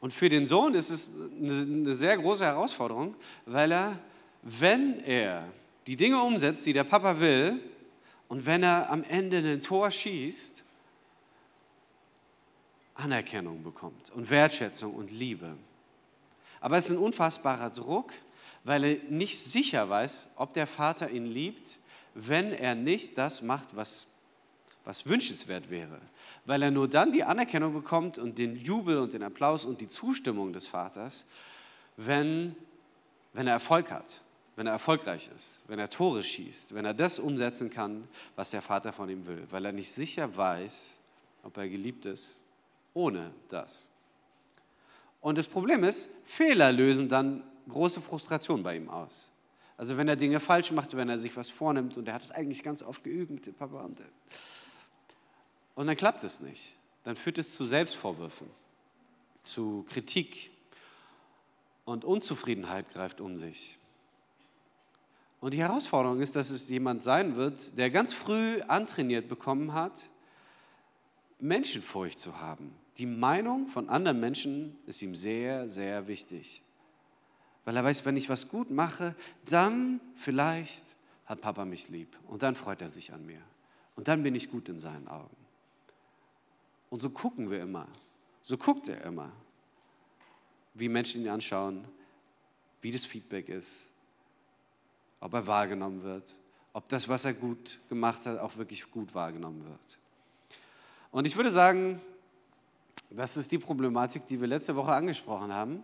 und 0.00 0.12
für 0.12 0.28
den 0.28 0.46
Sohn 0.46 0.74
ist 0.74 0.90
es 0.90 1.10
eine 1.36 1.96
sehr 1.96 2.16
große 2.16 2.44
Herausforderung, 2.44 3.16
weil 3.44 3.72
er, 3.72 3.98
wenn 4.42 5.00
er 5.00 5.48
die 5.88 5.96
Dinge 5.96 6.22
umsetzt, 6.22 6.64
die 6.64 6.72
der 6.72 6.84
Papa 6.84 7.18
will, 7.18 7.60
und 8.34 8.46
wenn 8.46 8.64
er 8.64 8.90
am 8.90 9.04
Ende 9.04 9.36
ein 9.36 9.60
Tor 9.60 9.92
schießt, 9.92 10.64
Anerkennung 12.94 13.62
bekommt 13.62 14.10
und 14.10 14.28
Wertschätzung 14.28 14.92
und 14.92 15.12
Liebe. 15.12 15.56
Aber 16.60 16.76
es 16.76 16.86
ist 16.86 16.96
ein 16.96 16.98
unfassbarer 16.98 17.70
Druck, 17.70 18.12
weil 18.64 18.82
er 18.82 18.96
nicht 19.08 19.38
sicher 19.38 19.88
weiß, 19.88 20.26
ob 20.34 20.52
der 20.52 20.66
Vater 20.66 21.10
ihn 21.10 21.26
liebt, 21.26 21.78
wenn 22.16 22.50
er 22.50 22.74
nicht 22.74 23.16
das 23.18 23.40
macht, 23.40 23.76
was, 23.76 24.08
was 24.84 25.06
wünschenswert 25.06 25.70
wäre. 25.70 26.00
Weil 26.44 26.62
er 26.62 26.72
nur 26.72 26.88
dann 26.88 27.12
die 27.12 27.22
Anerkennung 27.22 27.72
bekommt 27.72 28.18
und 28.18 28.36
den 28.36 28.56
Jubel 28.56 28.98
und 28.98 29.12
den 29.12 29.22
Applaus 29.22 29.64
und 29.64 29.80
die 29.80 29.86
Zustimmung 29.86 30.52
des 30.52 30.66
Vaters, 30.66 31.24
wenn, 31.96 32.56
wenn 33.32 33.46
er 33.46 33.52
Erfolg 33.52 33.92
hat 33.92 34.23
wenn 34.56 34.66
er 34.66 34.72
erfolgreich 34.74 35.30
ist, 35.34 35.62
wenn 35.66 35.78
er 35.78 35.90
Tore 35.90 36.22
schießt, 36.22 36.74
wenn 36.74 36.84
er 36.84 36.94
das 36.94 37.18
umsetzen 37.18 37.70
kann, 37.70 38.06
was 38.36 38.50
der 38.50 38.62
Vater 38.62 38.92
von 38.92 39.08
ihm 39.08 39.26
will, 39.26 39.46
weil 39.50 39.64
er 39.64 39.72
nicht 39.72 39.90
sicher 39.90 40.36
weiß, 40.36 40.98
ob 41.42 41.56
er 41.56 41.68
geliebt 41.68 42.06
ist 42.06 42.40
ohne 42.94 43.32
das. 43.48 43.88
Und 45.20 45.38
das 45.38 45.48
Problem 45.48 45.84
ist, 45.84 46.10
Fehler 46.24 46.70
lösen 46.70 47.08
dann 47.08 47.42
große 47.68 48.00
Frustration 48.00 48.62
bei 48.62 48.76
ihm 48.76 48.88
aus. 48.88 49.30
Also 49.76 49.96
wenn 49.96 50.06
er 50.06 50.16
Dinge 50.16 50.38
falsch 50.38 50.70
macht, 50.70 50.96
wenn 50.96 51.08
er 51.08 51.18
sich 51.18 51.36
was 51.36 51.50
vornimmt 51.50 51.96
und 51.96 52.06
er 52.06 52.14
hat 52.14 52.22
es 52.22 52.30
eigentlich 52.30 52.62
ganz 52.62 52.82
oft 52.82 53.02
geübt 53.02 53.30
mit 53.30 53.46
dem 53.46 53.54
Papa 53.54 53.80
und, 53.82 54.00
und 55.74 55.86
dann 55.86 55.96
klappt 55.96 56.22
es 56.22 56.40
nicht. 56.40 56.74
Dann 57.02 57.16
führt 57.16 57.38
es 57.38 57.54
zu 57.54 57.66
Selbstvorwürfen, 57.66 58.48
zu 59.42 59.84
Kritik 59.88 60.50
und 61.84 62.04
Unzufriedenheit 62.04 62.90
greift 62.92 63.20
um 63.20 63.36
sich. 63.36 63.78
Und 65.44 65.52
die 65.52 65.60
Herausforderung 65.60 66.22
ist, 66.22 66.36
dass 66.36 66.48
es 66.48 66.70
jemand 66.70 67.02
sein 67.02 67.36
wird, 67.36 67.76
der 67.76 67.90
ganz 67.90 68.14
früh 68.14 68.62
antrainiert 68.62 69.28
bekommen 69.28 69.74
hat, 69.74 70.08
Menschenfurcht 71.38 72.18
zu 72.18 72.40
haben. 72.40 72.74
Die 72.96 73.04
Meinung 73.04 73.68
von 73.68 73.90
anderen 73.90 74.20
Menschen 74.20 74.74
ist 74.86 75.02
ihm 75.02 75.14
sehr, 75.14 75.68
sehr 75.68 76.08
wichtig. 76.08 76.62
Weil 77.66 77.76
er 77.76 77.84
weiß, 77.84 78.06
wenn 78.06 78.16
ich 78.16 78.30
was 78.30 78.48
gut 78.48 78.70
mache, 78.70 79.14
dann 79.44 80.00
vielleicht 80.16 80.96
hat 81.26 81.42
Papa 81.42 81.66
mich 81.66 81.90
lieb 81.90 82.16
und 82.26 82.42
dann 82.42 82.56
freut 82.56 82.80
er 82.80 82.88
sich 82.88 83.12
an 83.12 83.26
mir. 83.26 83.42
Und 83.96 84.08
dann 84.08 84.22
bin 84.22 84.34
ich 84.34 84.50
gut 84.50 84.70
in 84.70 84.80
seinen 84.80 85.08
Augen. 85.08 85.36
Und 86.88 87.02
so 87.02 87.10
gucken 87.10 87.50
wir 87.50 87.60
immer. 87.60 87.86
So 88.40 88.56
guckt 88.56 88.88
er 88.88 89.04
immer, 89.04 89.30
wie 90.72 90.88
Menschen 90.88 91.20
ihn 91.20 91.28
anschauen, 91.28 91.84
wie 92.80 92.92
das 92.92 93.04
Feedback 93.04 93.50
ist, 93.50 93.93
ob 95.24 95.32
er 95.32 95.46
wahrgenommen 95.46 96.02
wird, 96.02 96.38
ob 96.74 96.86
das, 96.90 97.08
was 97.08 97.24
er 97.24 97.32
gut 97.32 97.78
gemacht 97.88 98.26
hat, 98.26 98.38
auch 98.38 98.58
wirklich 98.58 98.90
gut 98.90 99.14
wahrgenommen 99.14 99.64
wird. 99.64 99.98
Und 101.10 101.26
ich 101.26 101.34
würde 101.34 101.50
sagen, 101.50 101.98
das 103.08 103.38
ist 103.38 103.50
die 103.50 103.58
Problematik, 103.58 104.26
die 104.26 104.38
wir 104.38 104.46
letzte 104.46 104.76
Woche 104.76 104.92
angesprochen 104.92 105.50
haben. 105.50 105.82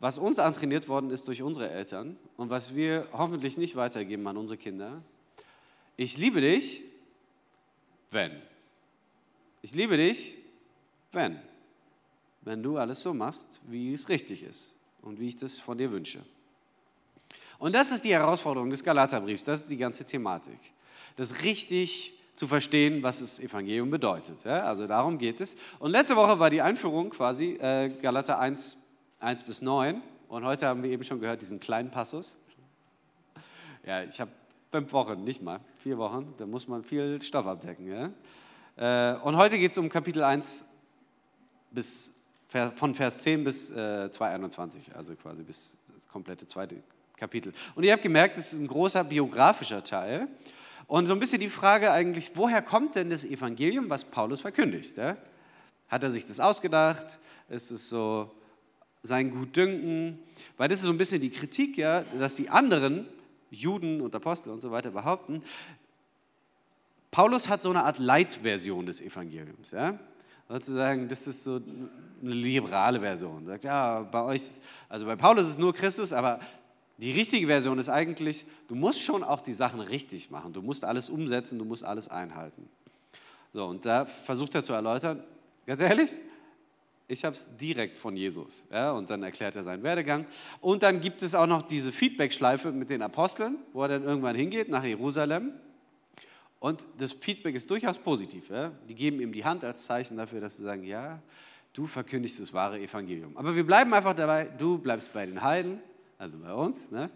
Was 0.00 0.18
uns 0.18 0.38
antrainiert 0.38 0.88
worden 0.88 1.10
ist 1.10 1.28
durch 1.28 1.42
unsere 1.42 1.68
Eltern 1.68 2.16
und 2.38 2.48
was 2.48 2.74
wir 2.74 3.08
hoffentlich 3.12 3.58
nicht 3.58 3.76
weitergeben 3.76 4.26
an 4.26 4.38
unsere 4.38 4.56
Kinder. 4.56 5.02
Ich 5.98 6.16
liebe 6.16 6.40
dich, 6.40 6.82
wenn. 8.10 8.40
Ich 9.60 9.74
liebe 9.74 9.98
dich, 9.98 10.38
wenn. 11.12 11.38
Wenn 12.40 12.62
du 12.62 12.78
alles 12.78 13.02
so 13.02 13.12
machst, 13.12 13.60
wie 13.66 13.92
es 13.92 14.08
richtig 14.08 14.42
ist 14.44 14.74
und 15.02 15.20
wie 15.20 15.28
ich 15.28 15.36
das 15.36 15.58
von 15.58 15.76
dir 15.76 15.90
wünsche. 15.90 16.24
Und 17.58 17.74
das 17.74 17.90
ist 17.90 18.04
die 18.04 18.12
Herausforderung 18.12 18.70
des 18.70 18.84
Galaterbriefs, 18.84 19.44
das 19.44 19.62
ist 19.62 19.70
die 19.70 19.76
ganze 19.76 20.04
Thematik. 20.04 20.58
Das 21.16 21.42
richtig 21.42 22.12
zu 22.34 22.46
verstehen, 22.46 23.02
was 23.02 23.20
das 23.20 23.40
Evangelium 23.40 23.90
bedeutet. 23.90 24.44
Ja? 24.44 24.64
Also 24.64 24.86
darum 24.86 25.18
geht 25.18 25.40
es. 25.40 25.56
Und 25.78 25.90
letzte 25.90 26.16
Woche 26.16 26.38
war 26.38 26.50
die 26.50 26.60
Einführung 26.60 27.10
quasi 27.10 27.54
äh, 27.54 27.88
Galater 27.88 28.38
1, 28.38 28.76
1 29.20 29.42
bis 29.44 29.62
9. 29.62 30.02
Und 30.28 30.44
heute 30.44 30.66
haben 30.66 30.82
wir 30.82 30.90
eben 30.90 31.02
schon 31.02 31.18
gehört, 31.18 31.40
diesen 31.40 31.60
kleinen 31.60 31.90
Passus. 31.90 32.36
Ja, 33.86 34.02
ich 34.02 34.20
habe 34.20 34.30
fünf 34.68 34.92
Wochen, 34.92 35.24
nicht 35.24 35.40
mal, 35.40 35.60
vier 35.78 35.96
Wochen. 35.96 36.34
Da 36.36 36.44
muss 36.44 36.68
man 36.68 36.84
viel 36.84 37.22
Stoff 37.22 37.46
abdecken. 37.46 37.86
Ja? 37.86 39.14
Äh, 39.14 39.18
und 39.20 39.36
heute 39.36 39.58
geht 39.58 39.70
es 39.70 39.78
um 39.78 39.88
Kapitel 39.88 40.22
1 40.22 40.66
bis, 41.70 42.12
von 42.74 42.94
Vers 42.94 43.22
10 43.22 43.44
bis 43.44 43.70
äh, 43.70 44.10
2,21, 44.12 44.92
also 44.94 45.14
quasi 45.14 45.42
bis 45.42 45.78
das 45.94 46.06
komplette 46.06 46.46
zweite 46.46 46.82
Kapitel. 47.16 47.52
Und 47.74 47.84
ihr 47.84 47.92
habt 47.92 48.02
gemerkt, 48.02 48.36
es 48.36 48.52
ist 48.52 48.60
ein 48.60 48.66
großer 48.66 49.04
biografischer 49.04 49.82
Teil. 49.82 50.28
Und 50.86 51.06
so 51.06 51.14
ein 51.14 51.18
bisschen 51.18 51.40
die 51.40 51.48
Frage 51.48 51.90
eigentlich, 51.90 52.30
woher 52.34 52.62
kommt 52.62 52.94
denn 52.94 53.10
das 53.10 53.24
Evangelium, 53.24 53.90
was 53.90 54.04
Paulus 54.04 54.42
verkündigt? 54.42 54.96
Hat 55.88 56.02
er 56.02 56.10
sich 56.10 56.26
das 56.26 56.38
ausgedacht? 56.40 57.18
Ist 57.48 57.70
es 57.70 57.88
so 57.88 58.30
sein 59.02 59.30
Gutdünken? 59.30 60.18
Weil 60.56 60.68
das 60.68 60.78
ist 60.78 60.84
so 60.84 60.90
ein 60.90 60.98
bisschen 60.98 61.20
die 61.20 61.30
Kritik, 61.30 61.76
ja, 61.76 62.02
dass 62.18 62.36
die 62.36 62.48
anderen 62.48 63.08
Juden 63.50 64.00
und 64.00 64.14
Apostel 64.14 64.50
und 64.50 64.60
so 64.60 64.70
weiter 64.70 64.90
behaupten, 64.90 65.42
Paulus 67.10 67.48
hat 67.48 67.62
so 67.62 67.70
eine 67.70 67.84
Art 67.84 67.98
Leitversion 67.98 68.84
des 68.84 69.00
Evangeliums. 69.00 69.70
Ja? 69.70 69.98
Sozusagen, 70.48 71.08
das 71.08 71.26
ist 71.26 71.44
so 71.44 71.60
eine 72.22 72.30
liberale 72.30 73.00
Version. 73.00 73.46
Sagt, 73.46 73.64
ja, 73.64 74.02
bei 74.02 74.22
euch, 74.22 74.42
also 74.88 75.06
bei 75.06 75.16
Paulus 75.16 75.46
ist 75.46 75.52
es 75.52 75.58
nur 75.58 75.72
Christus, 75.72 76.12
aber 76.12 76.40
die 76.98 77.12
richtige 77.12 77.46
Version 77.46 77.78
ist 77.78 77.88
eigentlich, 77.88 78.46
du 78.68 78.74
musst 78.74 79.02
schon 79.02 79.22
auch 79.22 79.40
die 79.40 79.52
Sachen 79.52 79.80
richtig 79.80 80.30
machen. 80.30 80.52
Du 80.52 80.62
musst 80.62 80.84
alles 80.84 81.10
umsetzen, 81.10 81.58
du 81.58 81.64
musst 81.64 81.84
alles 81.84 82.08
einhalten. 82.08 82.68
So, 83.52 83.66
und 83.66 83.84
da 83.84 84.04
versucht 84.04 84.54
er 84.54 84.62
zu 84.62 84.72
erläutern, 84.72 85.22
ganz 85.66 85.80
ehrlich, 85.80 86.12
ich 87.08 87.24
habe 87.24 87.36
es 87.36 87.54
direkt 87.56 87.98
von 87.98 88.16
Jesus. 88.16 88.66
Ja, 88.70 88.92
und 88.92 89.08
dann 89.10 89.22
erklärt 89.22 89.56
er 89.56 89.62
seinen 89.62 89.82
Werdegang. 89.82 90.26
Und 90.60 90.82
dann 90.82 91.00
gibt 91.00 91.22
es 91.22 91.34
auch 91.34 91.46
noch 91.46 91.62
diese 91.62 91.92
Feedback-Schleife 91.92 92.72
mit 92.72 92.90
den 92.90 93.02
Aposteln, 93.02 93.58
wo 93.72 93.82
er 93.82 93.88
dann 93.88 94.02
irgendwann 94.02 94.34
hingeht 94.34 94.68
nach 94.68 94.82
Jerusalem. 94.82 95.52
Und 96.58 96.84
das 96.98 97.12
Feedback 97.12 97.54
ist 97.54 97.70
durchaus 97.70 97.98
positiv. 97.98 98.48
Ja? 98.50 98.72
Die 98.88 98.94
geben 98.94 99.20
ihm 99.20 99.32
die 99.32 99.44
Hand 99.44 99.62
als 99.62 99.84
Zeichen 99.84 100.16
dafür, 100.16 100.40
dass 100.40 100.56
sie 100.56 100.64
sagen, 100.64 100.82
ja, 100.82 101.22
du 101.74 101.86
verkündigst 101.86 102.40
das 102.40 102.52
wahre 102.52 102.80
Evangelium. 102.80 103.36
Aber 103.36 103.54
wir 103.54 103.64
bleiben 103.64 103.92
einfach 103.94 104.14
dabei, 104.14 104.46
du 104.46 104.78
bleibst 104.78 105.12
bei 105.12 105.26
den 105.26 105.42
Heiden 105.42 105.80
also 106.18 106.38
bei 106.38 106.52
uns. 106.52 106.90
Ne? 106.90 107.10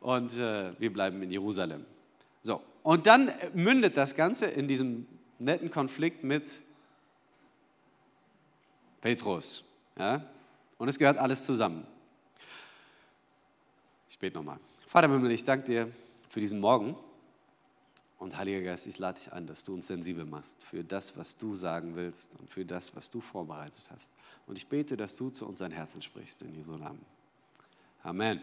Und 0.00 0.36
äh, 0.38 0.78
wir 0.78 0.92
bleiben 0.92 1.22
in 1.22 1.30
Jerusalem. 1.30 1.84
So, 2.42 2.62
und 2.82 3.06
dann 3.06 3.30
mündet 3.54 3.96
das 3.96 4.14
Ganze 4.14 4.46
in 4.46 4.68
diesem 4.68 5.06
netten 5.38 5.70
Konflikt 5.70 6.24
mit 6.24 6.62
Petrus. 9.00 9.64
Ja? 9.98 10.24
Und 10.78 10.88
es 10.88 10.98
gehört 10.98 11.18
alles 11.18 11.44
zusammen. 11.44 11.86
Ich 14.08 14.18
bete 14.18 14.36
nochmal. 14.36 14.58
Vater 14.86 15.06
im 15.06 15.12
Himmel, 15.12 15.32
ich 15.32 15.44
danke 15.44 15.66
dir 15.66 15.92
für 16.28 16.40
diesen 16.40 16.60
Morgen. 16.60 16.96
Und 18.18 18.36
Heiliger 18.36 18.62
Geist, 18.62 18.88
ich 18.88 18.98
lade 18.98 19.18
dich 19.18 19.32
ein, 19.32 19.46
dass 19.46 19.62
du 19.62 19.74
uns 19.74 19.86
sensibel 19.86 20.24
machst 20.24 20.64
für 20.64 20.82
das, 20.82 21.16
was 21.16 21.36
du 21.36 21.54
sagen 21.54 21.94
willst 21.94 22.34
und 22.40 22.50
für 22.50 22.64
das, 22.64 22.96
was 22.96 23.10
du 23.10 23.20
vorbereitet 23.20 23.88
hast. 23.92 24.12
Und 24.46 24.56
ich 24.58 24.66
bete, 24.66 24.96
dass 24.96 25.14
du 25.14 25.30
zu 25.30 25.46
unseren 25.46 25.70
Herzen 25.70 26.02
sprichst 26.02 26.42
in 26.42 26.52
Jesu 26.52 26.72
Namen. 26.72 27.04
Amen. 28.08 28.40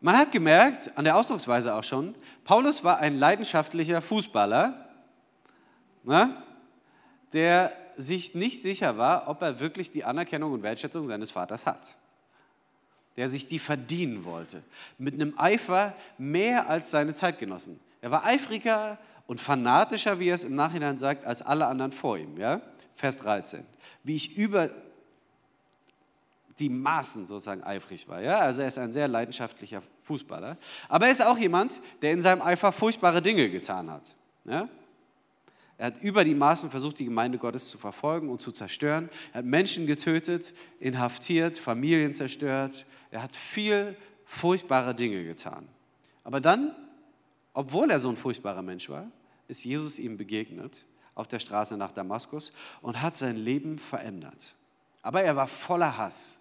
Man 0.00 0.16
hat 0.16 0.32
gemerkt, 0.32 0.96
an 0.96 1.04
der 1.04 1.16
Ausdrucksweise 1.16 1.74
auch 1.74 1.84
schon, 1.84 2.14
Paulus 2.44 2.82
war 2.82 2.96
ein 2.98 3.18
leidenschaftlicher 3.18 4.00
Fußballer, 4.00 4.88
ne, 6.02 6.42
der 7.34 7.76
sich 7.96 8.34
nicht 8.34 8.62
sicher 8.62 8.96
war, 8.96 9.28
ob 9.28 9.42
er 9.42 9.60
wirklich 9.60 9.90
die 9.90 10.02
Anerkennung 10.02 10.52
und 10.52 10.62
Wertschätzung 10.62 11.04
seines 11.04 11.30
Vaters 11.30 11.66
hat. 11.66 11.98
Der 13.18 13.28
sich 13.28 13.48
die 13.48 13.58
verdienen 13.58 14.24
wollte, 14.24 14.62
mit 14.96 15.12
einem 15.12 15.38
Eifer 15.38 15.94
mehr 16.16 16.70
als 16.70 16.90
seine 16.90 17.12
Zeitgenossen. 17.12 17.78
Er 18.00 18.10
war 18.10 18.24
eifriger 18.24 18.96
und 19.26 19.42
fanatischer, 19.42 20.18
wie 20.18 20.28
er 20.28 20.36
es 20.36 20.44
im 20.44 20.54
Nachhinein 20.54 20.96
sagt, 20.96 21.26
als 21.26 21.42
alle 21.42 21.66
anderen 21.66 21.92
vor 21.92 22.16
ihm. 22.16 22.38
Ja? 22.38 22.62
Vers 22.96 23.18
13. 23.18 23.66
Wie 24.04 24.16
ich 24.16 24.38
über 24.38 24.70
die 26.58 26.68
Maßen 26.68 27.26
sozusagen 27.26 27.62
eifrig 27.64 28.08
war. 28.08 28.20
Ja? 28.20 28.38
Also 28.40 28.62
er 28.62 28.68
ist 28.68 28.78
ein 28.78 28.92
sehr 28.92 29.08
leidenschaftlicher 29.08 29.82
Fußballer. 30.02 30.56
Aber 30.88 31.06
er 31.06 31.12
ist 31.12 31.24
auch 31.24 31.38
jemand, 31.38 31.80
der 32.02 32.12
in 32.12 32.20
seinem 32.20 32.42
Eifer 32.42 32.72
furchtbare 32.72 33.20
Dinge 33.20 33.50
getan 33.50 33.90
hat. 33.90 34.14
Ja? 34.44 34.68
Er 35.76 35.86
hat 35.86 36.02
über 36.02 36.24
die 36.24 36.34
Maßen 36.34 36.70
versucht, 36.70 36.98
die 37.00 37.04
Gemeinde 37.04 37.38
Gottes 37.38 37.68
zu 37.68 37.78
verfolgen 37.78 38.28
und 38.28 38.40
zu 38.40 38.52
zerstören. 38.52 39.08
Er 39.32 39.38
hat 39.38 39.44
Menschen 39.44 39.86
getötet, 39.86 40.54
inhaftiert, 40.78 41.58
Familien 41.58 42.14
zerstört. 42.14 42.86
Er 43.10 43.22
hat 43.22 43.34
viel 43.34 43.96
furchtbare 44.24 44.94
Dinge 44.94 45.24
getan. 45.24 45.68
Aber 46.22 46.40
dann, 46.40 46.74
obwohl 47.52 47.90
er 47.90 47.98
so 47.98 48.08
ein 48.08 48.16
furchtbarer 48.16 48.62
Mensch 48.62 48.88
war, 48.88 49.10
ist 49.48 49.64
Jesus 49.64 49.98
ihm 49.98 50.16
begegnet 50.16 50.84
auf 51.14 51.28
der 51.28 51.38
Straße 51.38 51.76
nach 51.76 51.92
Damaskus 51.92 52.52
und 52.80 53.00
hat 53.02 53.14
sein 53.14 53.36
Leben 53.36 53.78
verändert. 53.78 54.54
Aber 55.02 55.22
er 55.22 55.36
war 55.36 55.46
voller 55.46 55.98
Hass. 55.98 56.40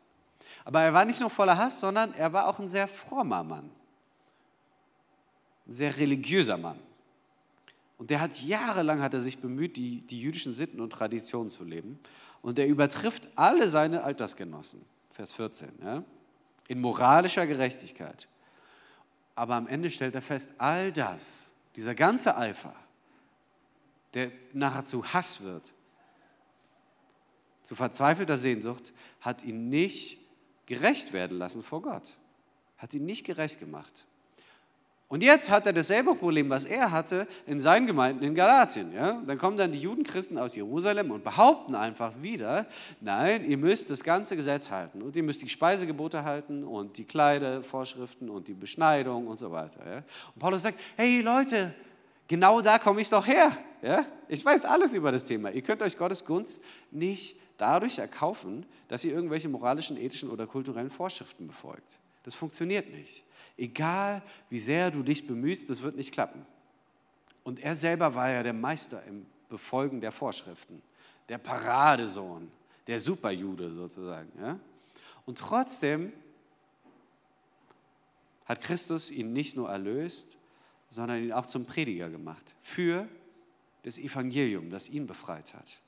Aber 0.65 0.81
er 0.81 0.93
war 0.93 1.05
nicht 1.05 1.19
nur 1.19 1.29
voller 1.29 1.57
Hass, 1.57 1.79
sondern 1.79 2.13
er 2.13 2.31
war 2.33 2.47
auch 2.47 2.59
ein 2.59 2.67
sehr 2.67 2.87
frommer 2.87 3.43
Mann. 3.43 3.69
Ein 5.67 5.71
sehr 5.71 5.97
religiöser 5.97 6.57
Mann. 6.57 6.79
Und 7.97 8.09
der 8.09 8.21
hat 8.21 8.41
jahrelang 8.41 9.01
hat 9.01 9.13
er 9.13 9.21
sich 9.21 9.39
bemüht, 9.39 9.77
die, 9.77 10.01
die 10.01 10.19
jüdischen 10.19 10.53
Sitten 10.53 10.81
und 10.81 10.91
Traditionen 10.91 11.49
zu 11.49 11.63
leben. 11.63 11.99
Und 12.41 12.59
er 12.59 12.67
übertrifft 12.67 13.29
alle 13.35 13.69
seine 13.69 14.03
Altersgenossen. 14.03 14.83
Vers 15.11 15.31
14. 15.31 15.69
Ja? 15.81 16.03
In 16.67 16.81
moralischer 16.81 17.47
Gerechtigkeit. 17.47 18.27
Aber 19.35 19.55
am 19.55 19.67
Ende 19.67 19.89
stellt 19.89 20.15
er 20.15 20.21
fest, 20.21 20.51
all 20.57 20.91
das, 20.91 21.53
dieser 21.75 21.95
ganze 21.95 22.37
Eifer, 22.37 22.75
der 24.13 24.31
nachher 24.53 24.85
zu 24.85 25.05
Hass 25.13 25.41
wird, 25.41 25.73
zu 27.61 27.75
verzweifelter 27.75 28.37
Sehnsucht, 28.37 28.93
hat 29.21 29.43
ihn 29.43 29.69
nicht 29.69 30.19
gerecht 30.65 31.13
werden 31.13 31.37
lassen 31.37 31.63
vor 31.63 31.81
Gott. 31.81 32.17
Hat 32.77 32.93
ihn 32.93 33.05
nicht 33.05 33.25
gerecht 33.25 33.59
gemacht. 33.59 34.05
Und 35.13 35.21
jetzt 35.21 35.51
hat 35.51 35.67
er 35.67 35.73
dasselbe 35.73 36.15
Problem, 36.15 36.49
was 36.49 36.65
er 36.65 36.89
hatte 36.89 37.27
in 37.45 37.59
seinen 37.59 37.85
Gemeinden 37.85 38.23
in 38.23 38.33
Galatien. 38.33 38.91
Ja? 38.93 39.21
Dann 39.27 39.37
kommen 39.37 39.57
dann 39.57 39.71
die 39.71 39.77
Judenchristen 39.77 40.39
aus 40.39 40.55
Jerusalem 40.55 41.11
und 41.11 41.23
behaupten 41.23 41.75
einfach 41.75 42.13
wieder, 42.23 42.65
nein, 42.99 43.47
ihr 43.47 43.59
müsst 43.59 43.91
das 43.91 44.03
ganze 44.03 44.35
Gesetz 44.35 44.71
halten 44.71 45.03
und 45.03 45.15
ihr 45.15 45.21
müsst 45.21 45.43
die 45.43 45.49
Speisegebote 45.49 46.23
halten 46.23 46.63
und 46.63 46.97
die 46.97 47.03
Kleidevorschriften 47.03 48.27
und 48.27 48.47
die 48.47 48.55
Beschneidung 48.55 49.27
und 49.27 49.37
so 49.37 49.51
weiter. 49.51 49.81
Ja? 49.85 49.97
Und 50.33 50.39
Paulus 50.39 50.63
sagt, 50.63 50.79
hey 50.95 51.21
Leute, 51.21 51.75
genau 52.27 52.61
da 52.61 52.79
komme 52.79 52.99
ich 52.99 53.09
doch 53.11 53.27
her. 53.27 53.55
Ja? 53.83 54.07
Ich 54.27 54.43
weiß 54.43 54.65
alles 54.65 54.95
über 54.95 55.11
das 55.11 55.25
Thema. 55.25 55.51
Ihr 55.51 55.61
könnt 55.61 55.83
euch 55.83 55.95
Gottes 55.95 56.25
Gunst 56.25 56.63
nicht 56.89 57.37
dadurch 57.57 57.99
erkaufen, 57.99 58.65
dass 58.87 59.05
ihr 59.05 59.13
irgendwelche 59.13 59.49
moralischen, 59.49 59.97
ethischen 59.97 60.29
oder 60.29 60.47
kulturellen 60.47 60.89
Vorschriften 60.89 61.47
befolgt. 61.47 61.99
Das 62.23 62.35
funktioniert 62.35 62.89
nicht. 62.89 63.23
Egal 63.57 64.23
wie 64.49 64.59
sehr 64.59 64.91
du 64.91 65.03
dich 65.03 65.27
bemühst, 65.27 65.69
das 65.69 65.81
wird 65.81 65.95
nicht 65.95 66.11
klappen. 66.11 66.45
Und 67.43 67.59
er 67.59 67.75
selber 67.75 68.15
war 68.15 68.29
ja 68.29 68.43
der 68.43 68.53
Meister 68.53 69.03
im 69.03 69.25
Befolgen 69.49 70.01
der 70.01 70.11
Vorschriften, 70.11 70.81
der 71.29 71.37
Paradesohn, 71.37 72.49
der 72.87 72.99
Superjude 72.99 73.71
sozusagen. 73.71 74.31
Ja? 74.39 74.59
Und 75.25 75.37
trotzdem 75.37 76.13
hat 78.45 78.61
Christus 78.61 79.11
ihn 79.11 79.33
nicht 79.33 79.55
nur 79.55 79.69
erlöst, 79.69 80.37
sondern 80.89 81.23
ihn 81.23 81.31
auch 81.31 81.45
zum 81.45 81.65
Prediger 81.65 82.09
gemacht 82.09 82.55
für 82.61 83.07
das 83.83 83.97
Evangelium, 83.97 84.69
das 84.69 84.89
ihn 84.89 85.07
befreit 85.07 85.53
hat. 85.53 85.81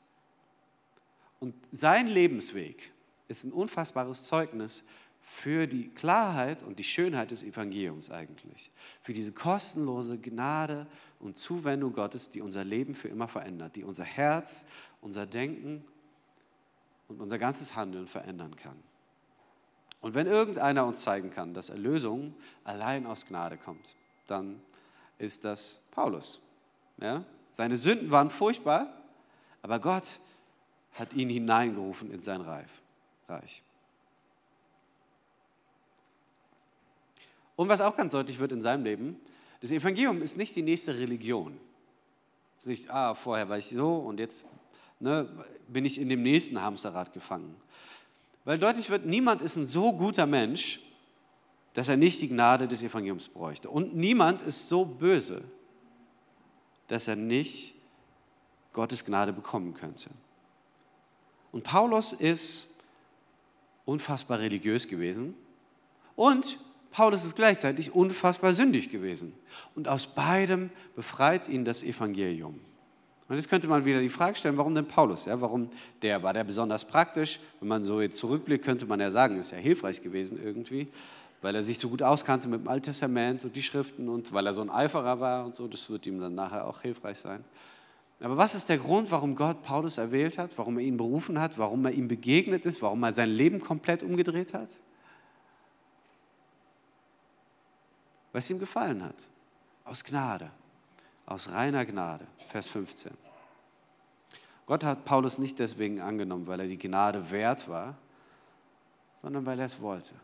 Und 1.40 1.56
sein 1.72 2.08
Lebensweg 2.08 2.92
ist 3.28 3.44
ein 3.44 3.52
unfassbares 3.52 4.26
Zeugnis 4.26 4.84
für 5.22 5.66
die 5.68 5.90
Klarheit 5.90 6.62
und 6.62 6.78
die 6.78 6.84
Schönheit 6.84 7.32
des 7.32 7.44
Evangeliums 7.44 8.12
eigentlich, 8.12 8.72
für 9.02 9.12
diese 9.12 9.32
kostenlose 9.32 10.20
Gnade 10.20 10.86
und 11.20 11.36
Zuwendung 11.36 11.94
Gottes, 11.94 12.30
die 12.30 12.42
unser 12.42 12.64
Leben 12.64 12.94
für 12.94 13.08
immer 13.08 13.28
verändert, 13.28 13.76
die 13.76 13.84
unser 13.84 14.04
Herz, 14.04 14.66
unser 15.02 15.26
Denken 15.26 15.84
und 17.08 17.22
unser 17.22 17.40
ganzes 17.40 17.76
Handeln 17.76 18.08
verändern 18.08 18.56
kann. 18.56 18.78
Und 20.00 20.14
wenn 20.14 20.28
irgendeiner 20.28 20.86
uns 20.86 21.02
zeigen 21.02 21.32
kann, 21.32 21.56
dass 21.56 21.70
Erlösung 21.70 22.36
allein 22.64 23.08
aus 23.08 23.26
Gnade 23.26 23.58
kommt, 23.58 23.96
dann 24.28 24.62
ist 25.18 25.44
das 25.44 25.82
Paulus. 25.90 26.40
Ja? 26.98 27.26
Seine 27.50 27.78
Sünden 27.78 28.12
waren 28.12 28.30
furchtbar, 28.30 29.02
aber 29.64 29.80
Gott 29.80 30.20
hat 30.96 31.14
ihn 31.14 31.30
hineingerufen 31.30 32.12
in 32.12 32.20
sein 32.20 32.42
Reich. 32.42 33.62
Und 37.56 37.70
was 37.70 37.82
auch 37.82 37.96
ganz 37.96 38.12
deutlich 38.12 38.40
wird 38.40 38.52
in 38.52 38.62
seinem 38.62 38.84
Leben, 38.84 39.20
das 39.62 39.72
Evangelium 39.72 40.22
ist 40.22 40.38
nicht 40.38 40.56
die 40.56 40.62
nächste 40.62 40.98
Religion. 40.98 41.58
Es 42.58 42.66
ist 42.66 42.70
nicht, 42.70 42.90
ah, 42.90 43.14
vorher 43.14 43.48
war 43.50 43.58
ich 43.58 43.68
so 43.68 43.98
und 43.98 44.20
jetzt 44.20 44.46
ne, 45.00 45.30
bin 45.68 45.86
ich 45.86 46.00
in 46.00 46.10
dem 46.10 46.24
nächsten 46.24 46.62
Hamsterrad 46.62 47.14
gefangen. 47.14 47.56
Weil 48.44 48.60
deutlich 48.60 48.90
wird, 48.90 49.06
niemand 49.06 49.42
ist 49.42 49.56
ein 49.56 49.66
so 49.66 49.92
guter 49.92 50.26
Mensch, 50.26 50.80
dass 51.74 51.90
er 51.90 51.98
nicht 51.98 52.22
die 52.22 52.30
Gnade 52.30 52.68
des 52.68 52.84
Evangeliums 52.84 53.28
bräuchte. 53.28 53.70
Und 53.70 53.96
niemand 53.96 54.42
ist 54.42 54.70
so 54.70 54.86
böse, 54.86 55.44
dass 56.88 57.08
er 57.08 57.16
nicht 57.16 57.74
Gottes 58.72 59.04
Gnade 59.04 59.34
bekommen 59.34 59.74
könnte. 59.74 60.10
Und 61.56 61.64
Paulus 61.64 62.12
ist 62.12 62.68
unfassbar 63.86 64.40
religiös 64.40 64.90
gewesen 64.90 65.36
und 66.18 66.60
Paulus 66.92 67.24
ist 67.24 67.34
gleichzeitig 67.34 67.96
unfassbar 67.96 68.54
sündig 68.54 68.90
gewesen. 68.90 69.32
Und 69.74 69.88
aus 69.88 70.06
beidem 70.06 70.70
befreit 70.98 71.48
ihn 71.48 71.64
das 71.64 71.82
Evangelium. 71.82 72.60
Und 73.30 73.38
jetzt 73.38 73.48
könnte 73.48 73.70
man 73.70 73.86
wieder 73.86 74.02
die 74.02 74.10
Frage 74.10 74.36
stellen, 74.36 74.58
warum 74.58 74.76
denn 74.76 74.86
Paulus? 74.86 75.24
Ja, 75.24 75.40
warum 75.40 75.70
der 76.02 76.22
war 76.22 76.34
der 76.34 76.44
besonders 76.44 76.84
praktisch? 76.84 77.40
Wenn 77.62 77.70
man 77.70 77.86
so 77.86 78.02
jetzt 78.02 78.18
zurückblickt, 78.18 78.66
könnte 78.66 78.86
man 78.86 79.00
ja 79.00 79.10
sagen, 79.10 79.38
ist 79.38 79.52
ja 79.52 79.58
hilfreich 79.58 80.02
gewesen 80.02 80.38
irgendwie, 80.44 80.90
weil 81.42 81.56
er 81.56 81.64
sich 81.64 81.80
so 81.80 81.88
gut 81.88 82.04
auskannte 82.04 82.50
mit 82.50 82.60
dem 82.60 82.68
Alten 82.68 82.84
Testament 82.84 83.46
und 83.46 83.56
die 83.56 83.64
Schriften 83.64 84.10
und 84.10 84.34
weil 84.34 84.46
er 84.46 84.54
so 84.54 84.60
ein 84.60 84.70
Eiferer 84.70 85.22
war 85.22 85.46
und 85.46 85.56
so, 85.56 85.70
das 85.70 85.90
wird 85.90 86.06
ihm 86.06 86.20
dann 86.20 86.36
nachher 86.36 86.68
auch 86.68 86.82
hilfreich 86.82 87.18
sein. 87.18 87.46
Aber 88.20 88.38
was 88.38 88.56
ist 88.56 88.70
der 88.70 88.78
Grund, 88.78 89.12
warum 89.12 89.36
Gott 89.36 89.62
Paulus 89.62 89.98
erwählt 89.98 90.38
hat, 90.38 90.58
warum 90.58 90.78
er 90.78 90.86
ihn 90.86 90.98
berufen 90.98 91.40
hat, 91.40 91.58
warum 91.58 91.86
er 91.86 91.92
ihm 91.92 92.08
begegnet 92.08 92.66
ist, 92.66 92.82
warum 92.82 93.04
er 93.04 93.12
sein 93.12 93.30
Leben 93.30 93.60
komplett 93.60 94.04
umgedreht 94.04 94.54
hat? 94.54 94.70
weil 98.36 98.40
es 98.40 98.50
ihm 98.50 98.60
gefallen 98.60 99.02
hat. 99.02 99.30
Aus 99.86 100.04
Gnade, 100.04 100.52
aus 101.26 101.54
reiner 101.54 101.86
Gnade. 101.86 102.28
Vers 102.50 102.68
15. 102.68 103.14
Gott 104.66 104.84
hat 104.84 105.06
Paulus 105.06 105.38
nicht 105.38 105.58
deswegen 105.58 106.02
angenommen, 106.02 106.46
weil 106.46 106.60
er 106.60 106.68
die 106.68 106.78
Gnade 106.78 107.32
wert 107.32 107.70
war, 107.70 107.96
sondern 109.22 109.46
weil 109.46 109.58
er 109.58 109.68
es 109.68 109.80
wollte. 109.80 110.16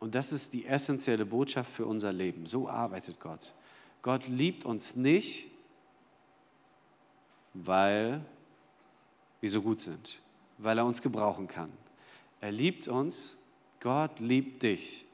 Und 0.00 0.14
das 0.14 0.34
ist 0.34 0.52
die 0.52 0.66
essentielle 0.66 1.24
Botschaft 1.24 1.72
für 1.72 1.86
unser 1.86 2.12
Leben. 2.12 2.44
So 2.44 2.68
arbeitet 2.68 3.18
Gott. 3.20 3.54
Gott 4.02 4.28
liebt 4.28 4.66
uns 4.66 4.96
nicht, 4.96 5.48
weil 7.66 8.24
wir 9.40 9.50
so 9.50 9.62
gut 9.62 9.80
sind, 9.80 10.20
weil 10.58 10.78
er 10.78 10.84
uns 10.84 11.02
gebrauchen 11.02 11.46
kann. 11.46 11.72
Er 12.40 12.52
liebt 12.52 12.88
uns, 12.88 13.36
Gott 13.80 14.20
liebt 14.20 14.62
dich, 14.62 15.06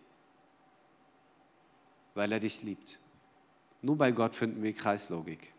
weil 2.14 2.32
er 2.32 2.40
dich 2.40 2.62
liebt. 2.62 2.98
Nur 3.82 3.96
bei 3.96 4.12
Gott 4.12 4.34
finden 4.34 4.62
wir 4.62 4.72
Kreislogik. 4.72 5.52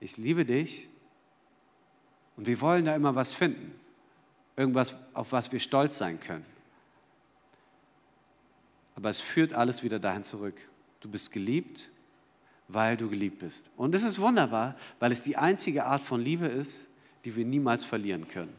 Ich 0.00 0.16
liebe 0.16 0.44
dich 0.44 0.88
und 2.36 2.46
wir 2.46 2.60
wollen 2.60 2.84
da 2.84 2.94
immer 2.94 3.14
was 3.14 3.32
finden. 3.32 3.78
Irgendwas, 4.56 4.94
auf 5.14 5.32
was 5.32 5.50
wir 5.50 5.60
stolz 5.60 5.98
sein 5.98 6.20
können. 6.20 6.46
Aber 8.94 9.10
es 9.10 9.20
führt 9.20 9.52
alles 9.54 9.82
wieder 9.82 9.98
dahin 9.98 10.22
zurück. 10.22 10.56
Du 11.00 11.08
bist 11.08 11.32
geliebt, 11.32 11.88
weil 12.72 12.96
du 12.96 13.08
geliebt 13.08 13.38
bist. 13.38 13.70
Und 13.76 13.94
das 13.94 14.02
ist 14.02 14.18
wunderbar, 14.18 14.76
weil 14.98 15.12
es 15.12 15.22
die 15.22 15.36
einzige 15.36 15.84
Art 15.84 16.02
von 16.02 16.20
Liebe 16.20 16.46
ist, 16.46 16.88
die 17.24 17.34
wir 17.36 17.44
niemals 17.44 17.84
verlieren 17.84 18.28
können. 18.28 18.54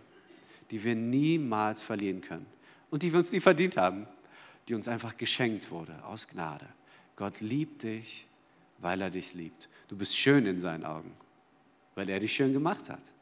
Die 0.72 0.84
wir 0.84 0.96
niemals 0.96 1.82
verlieren 1.82 2.22
können. 2.22 2.46
Und 2.90 3.04
die 3.04 3.12
wir 3.12 3.20
uns 3.20 3.32
nie 3.32 3.40
verdient 3.40 3.78
haben. 3.78 4.08
Die 4.68 4.76
uns 4.76 4.88
einfach 4.88 5.18
geschenkt 5.18 5.72
wurde 5.72 6.04
aus 6.06 6.28
Gnade. 6.28 6.68
Gott 7.16 7.42
liebt 7.42 7.84
dich, 7.84 8.28
weil 8.80 9.02
er 9.02 9.10
dich 9.10 9.34
liebt. 9.34 9.70
Du 9.88 9.98
bist 9.98 10.18
schön 10.18 10.46
in 10.46 10.58
seinen 10.58 10.86
Augen, 10.86 11.12
weil 11.96 12.10
er 12.10 12.20
dich 12.20 12.34
schön 12.34 12.54
gemacht 12.54 12.90
hat. 12.90 13.14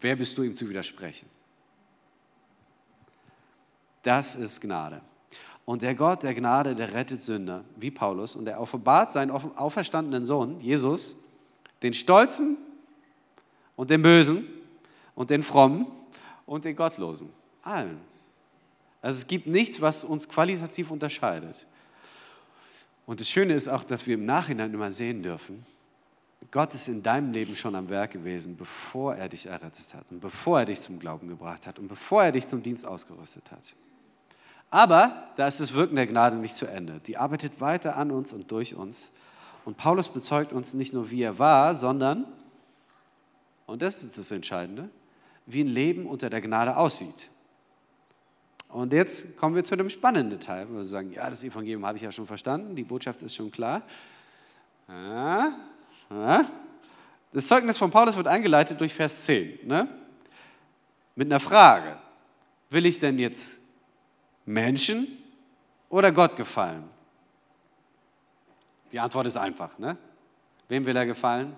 Wer 0.00 0.16
bist 0.16 0.38
du, 0.38 0.42
ihm 0.42 0.56
zu 0.56 0.68
widersprechen? 0.68 1.28
Das 4.02 4.36
ist 4.36 4.60
Gnade. 4.60 5.02
Und 5.68 5.82
der 5.82 5.94
Gott 5.94 6.22
der 6.22 6.32
Gnade, 6.32 6.74
der 6.74 6.94
rettet 6.94 7.22
Sünder, 7.22 7.62
wie 7.76 7.90
Paulus, 7.90 8.34
und 8.36 8.46
er 8.46 8.58
offenbart 8.58 9.12
seinen 9.12 9.30
auferstandenen 9.30 10.24
Sohn, 10.24 10.58
Jesus, 10.62 11.22
den 11.82 11.92
Stolzen 11.92 12.56
und 13.76 13.90
den 13.90 14.00
Bösen 14.00 14.46
und 15.14 15.28
den 15.28 15.42
Frommen 15.42 15.86
und 16.46 16.64
den 16.64 16.74
Gottlosen. 16.74 17.28
Allen. 17.62 18.00
Also 19.02 19.18
es 19.18 19.26
gibt 19.26 19.46
nichts, 19.46 19.78
was 19.78 20.04
uns 20.04 20.26
qualitativ 20.26 20.90
unterscheidet. 20.90 21.66
Und 23.04 23.20
das 23.20 23.28
Schöne 23.28 23.52
ist 23.52 23.68
auch, 23.68 23.84
dass 23.84 24.06
wir 24.06 24.14
im 24.14 24.24
Nachhinein 24.24 24.72
immer 24.72 24.90
sehen 24.90 25.22
dürfen, 25.22 25.66
Gott 26.50 26.74
ist 26.74 26.88
in 26.88 27.02
deinem 27.02 27.30
Leben 27.30 27.54
schon 27.54 27.74
am 27.74 27.90
Werk 27.90 28.12
gewesen, 28.12 28.56
bevor 28.56 29.16
er 29.16 29.28
dich 29.28 29.44
errettet 29.44 29.92
hat 29.92 30.06
und 30.08 30.20
bevor 30.20 30.60
er 30.60 30.64
dich 30.64 30.80
zum 30.80 30.98
Glauben 30.98 31.28
gebracht 31.28 31.66
hat 31.66 31.78
und 31.78 31.88
bevor 31.88 32.24
er 32.24 32.32
dich 32.32 32.48
zum 32.48 32.62
Dienst 32.62 32.86
ausgerüstet 32.86 33.50
hat. 33.50 33.74
Aber 34.70 35.30
da 35.36 35.46
ist 35.48 35.60
das 35.60 35.72
Wirken 35.74 35.96
der 35.96 36.06
Gnade 36.06 36.36
nicht 36.36 36.54
zu 36.54 36.66
Ende. 36.66 37.00
Die 37.06 37.16
arbeitet 37.16 37.60
weiter 37.60 37.96
an 37.96 38.10
uns 38.10 38.32
und 38.32 38.50
durch 38.50 38.74
uns. 38.74 39.10
Und 39.64 39.76
Paulus 39.76 40.08
bezeugt 40.08 40.52
uns 40.52 40.74
nicht 40.74 40.92
nur, 40.92 41.10
wie 41.10 41.22
er 41.22 41.38
war, 41.38 41.74
sondern, 41.74 42.26
und 43.66 43.82
das 43.82 44.02
ist 44.02 44.18
das 44.18 44.30
Entscheidende, 44.30 44.88
wie 45.46 45.62
ein 45.62 45.68
Leben 45.68 46.06
unter 46.06 46.30
der 46.30 46.40
Gnade 46.40 46.76
aussieht. 46.76 47.28
Und 48.68 48.92
jetzt 48.92 49.36
kommen 49.38 49.54
wir 49.54 49.64
zu 49.64 49.76
dem 49.76 49.88
spannenden 49.88 50.40
Teil, 50.40 50.68
wo 50.68 50.74
wir 50.74 50.86
sagen, 50.86 51.10
ja, 51.12 51.28
das 51.30 51.42
Evangelium 51.42 51.86
habe 51.86 51.96
ich 51.96 52.02
ja 52.02 52.12
schon 52.12 52.26
verstanden, 52.26 52.76
die 52.76 52.84
Botschaft 52.84 53.22
ist 53.22 53.34
schon 53.34 53.50
klar. 53.50 53.82
Das 57.32 57.46
Zeugnis 57.46 57.78
von 57.78 57.90
Paulus 57.90 58.16
wird 58.16 58.28
eingeleitet 58.28 58.78
durch 58.80 58.92
Vers 58.92 59.24
10, 59.24 59.66
ne? 59.66 59.88
mit 61.14 61.28
einer 61.28 61.40
Frage. 61.40 61.98
Will 62.70 62.84
ich 62.84 62.98
denn 62.98 63.18
jetzt 63.18 63.67
Menschen 64.48 65.06
oder 65.90 66.10
Gott 66.10 66.36
gefallen? 66.36 66.84
Die 68.92 68.98
Antwort 68.98 69.26
ist 69.26 69.36
einfach. 69.36 69.78
Ne? 69.78 69.98
Wem 70.68 70.86
will 70.86 70.96
er 70.96 71.04
gefallen? 71.04 71.54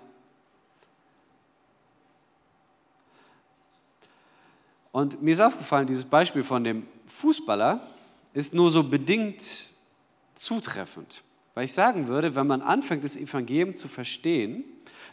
Und 4.90 5.22
mir 5.22 5.33
ist 5.33 5.40
aufgefallen, 5.40 5.87
dieses 5.87 6.05
Beispiel 6.05 6.42
von 6.42 6.64
dem 6.64 6.87
Fußballer 7.07 7.81
ist 8.35 8.55
nur 8.55 8.72
so 8.72 8.83
bedingt 8.83 9.70
zutreffend. 10.35 11.22
Weil 11.55 11.66
ich 11.66 11.72
sagen 11.72 12.09
würde, 12.09 12.35
wenn 12.35 12.48
man 12.48 12.61
anfängt, 12.61 13.05
das 13.05 13.14
Evangelium 13.14 13.74
zu 13.74 13.87
verstehen, 13.87 14.64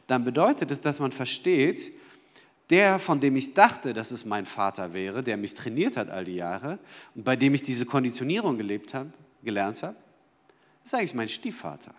dann 0.08 0.24
bedeutet 0.24 0.72
es, 0.72 0.82
dass 0.82 1.00
man 1.00 1.12
versteht, 1.12 1.92
der, 2.69 2.99
von 2.99 3.19
dem 3.19 3.36
ich 3.36 3.53
dachte, 3.53 3.93
dass 3.93 4.12
es 4.12 4.25
mein 4.25 4.45
Vater 4.45 4.93
wäre, 4.93 5.23
der 5.23 5.38
mich 5.38 5.53
trainiert 5.53 5.95
hat 5.95 6.10
all 6.10 6.25
die 6.25 6.36
Jahre 6.36 6.80
und 7.15 7.23
bei 7.23 7.36
dem 7.36 7.53
ich 7.53 7.63
diese 7.63 7.86
Konditionierung 7.86 8.58
gelebt 8.58 8.93
habe, 8.93 9.12
gelernt 9.43 9.84
habe, 9.84 9.95
ist 10.84 10.93
eigentlich 10.93 11.13
mein 11.13 11.30
Stiefvater. 11.30 11.93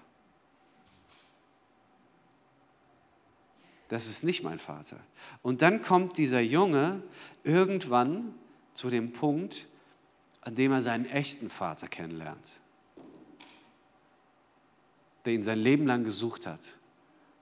Das 3.89 4.07
ist 4.07 4.23
nicht 4.23 4.43
mein 4.43 4.59
Vater. 4.59 4.99
Und 5.43 5.63
dann 5.63 5.83
kommt 5.83 6.19
dieser 6.19 6.41
Junge 6.41 7.03
irgendwann 7.43 8.35
zu 8.75 8.91
dem 8.91 9.13
Punkt, 9.13 9.67
an 10.43 10.55
dem 10.55 10.73
er 10.73 10.83
seinen 10.83 11.07
echten 11.07 11.49
Vater 11.49 11.89
kennenlernt, 11.89 12.61
der 15.25 15.33
ihn 15.33 15.43
sein 15.43 15.59
Leben 15.59 15.87
lang 15.87 16.05
gesucht 16.05 16.47
hat 16.47 16.79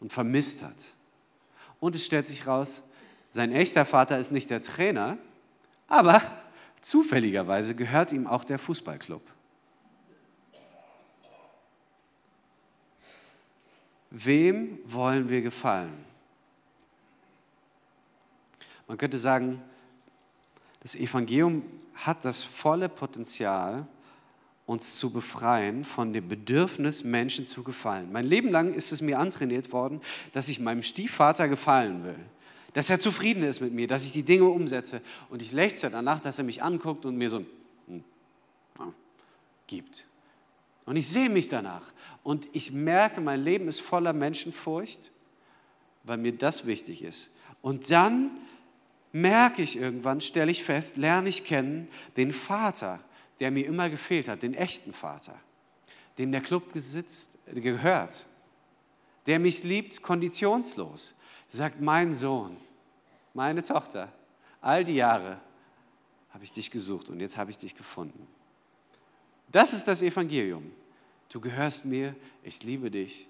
und 0.01 0.13
vermisst 0.13 0.63
hat. 0.63 0.95
Und 1.81 1.95
es 1.95 2.07
stellt 2.07 2.27
sich 2.27 2.47
raus, 2.47 2.89
sein 3.31 3.53
echter 3.53 3.85
Vater 3.85 4.19
ist 4.19 4.33
nicht 4.33 4.51
der 4.51 4.63
Trainer, 4.63 5.19
aber 5.89 6.23
zufälligerweise 6.81 7.75
gehört 7.75 8.13
ihm 8.13 8.27
auch 8.27 8.45
der 8.45 8.59
Fußballclub. 8.59 9.23
Wem 14.11 14.79
wollen 14.85 15.29
wir 15.29 15.43
gefallen? 15.43 15.93
Man 18.89 18.97
könnte 18.97 19.19
sagen, 19.19 19.61
das 20.81 20.95
Evangelium 20.95 21.65
hat 21.95 22.25
das 22.25 22.45
volle 22.45 22.89
Potenzial, 22.89 23.87
uns 24.65 24.97
zu 24.97 25.13
befreien 25.13 25.85
von 25.85 26.13
dem 26.13 26.27
Bedürfnis, 26.27 27.05
Menschen 27.05 27.47
zu 27.47 27.63
gefallen. 27.63 28.11
Mein 28.11 28.27
Leben 28.27 28.51
lang 28.51 28.73
ist 28.73 28.93
es 28.93 29.01
mir 29.01 29.19
antrainiert 29.19 29.73
worden, 29.73 30.01
dass 30.33 30.49
ich 30.49 30.59
meinem 30.59 30.83
Stiefvater 30.83 31.49
gefallen 31.49 32.05
will 32.05 32.19
dass 32.77 32.91
er 32.91 33.01
zufrieden 33.01 33.43
ist 33.43 33.63
mit 33.63 33.73
mir, 33.73 33.87
dass 33.87 34.05
ich 34.05 34.13
die 34.13 34.23
Dinge 34.23 34.45
umsetze. 34.45 35.01
Und 35.31 35.41
ich 35.41 35.51
lechze 35.53 35.89
danach, 35.89 36.21
dass 36.21 36.37
er 36.37 36.45
mich 36.45 36.63
anguckt 36.63 37.07
und 37.07 37.17
mir 37.17 37.31
so 37.31 37.39
hm, 37.39 38.05
ja, 38.79 38.93
gibt. 39.67 40.07
Und 40.85 40.97
ich 40.97 41.09
sehe 41.09 41.31
mich 41.31 41.49
danach. 41.49 41.91
Und 42.23 42.47
ich 42.53 42.73
merke, 42.73 43.23
mein 43.23 43.43
Leben 43.43 43.67
ist 43.67 43.81
voller 43.81 44.13
Menschenfurcht, 44.13 45.11
weil 46.05 46.19
mir 46.19 46.37
das 46.37 46.67
wichtig 46.67 47.01
ist. 47.01 47.31
Und 47.63 47.91
dann 47.91 48.33
merke 49.11 49.63
ich 49.63 49.79
irgendwann, 49.79 50.21
stelle 50.21 50.51
ich 50.51 50.63
fest, 50.63 50.99
lerne 50.99 51.31
ich 51.31 51.47
kennen 51.47 51.89
den 52.19 52.31
Vater, 52.31 53.01
der 53.41 53.53
mir 53.53 53.65
immer 53.65 53.89
gefehlt 53.89 54.29
hat, 54.29 54.43
den 54.43 54.53
echten 54.53 54.93
Vater, 54.93 55.41
dem 56.19 56.31
der 56.31 56.43
Club 56.43 56.75
gesitzt, 56.75 57.31
gehört, 57.47 58.27
der 59.27 59.39
mich 59.39 59.65
liebt 59.65 60.03
konditionslos. 60.03 61.15
Sagt, 61.49 61.81
mein 61.81 62.13
Sohn, 62.13 62.57
meine 63.35 63.63
Tochter, 63.63 64.13
all 64.61 64.85
die 64.85 64.97
Jahre 64.97 65.41
habe 66.31 66.45
ich 66.45 66.53
dich 66.53 66.71
gesucht 66.71 67.09
und 67.09 67.21
jetzt 67.21 67.37
habe 67.37 67.51
ich 67.51 67.59
dich 67.59 67.75
gefunden. 67.75 68.27
Das 69.53 69.73
ist 69.73 69.89
das 69.89 70.03
Evangelium. 70.03 70.71
Du 71.31 71.41
gehörst 71.41 71.85
mir, 71.85 72.15
ich 72.43 72.63
liebe 72.63 72.91
dich 72.91 73.29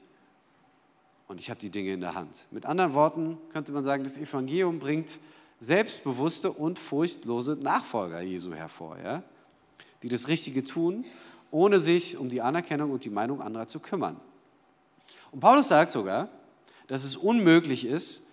und 1.28 1.40
ich 1.40 1.50
habe 1.50 1.60
die 1.60 1.70
Dinge 1.70 1.92
in 1.92 2.00
der 2.00 2.14
Hand. 2.14 2.46
Mit 2.50 2.66
anderen 2.66 2.94
Worten 2.94 3.38
könnte 3.52 3.72
man 3.72 3.84
sagen, 3.84 4.04
das 4.04 4.16
Evangelium 4.16 4.78
bringt 4.78 5.18
selbstbewusste 5.60 6.52
und 6.52 6.78
furchtlose 6.78 7.56
Nachfolger 7.56 8.20
Jesu 8.20 8.52
hervor, 8.52 8.98
ja? 8.98 9.22
die 10.02 10.08
das 10.08 10.28
Richtige 10.28 10.64
tun, 10.64 11.04
ohne 11.50 11.78
sich 11.78 12.16
um 12.16 12.28
die 12.28 12.42
Anerkennung 12.42 12.90
und 12.90 13.04
die 13.04 13.10
Meinung 13.10 13.40
anderer 13.40 13.66
zu 13.66 13.80
kümmern. 13.80 14.20
Und 15.30 15.40
Paulus 15.40 15.68
sagt 15.68 15.90
sogar, 15.90 16.28
dass 16.86 17.04
es 17.04 17.16
unmöglich 17.16 17.84
ist, 17.84 18.26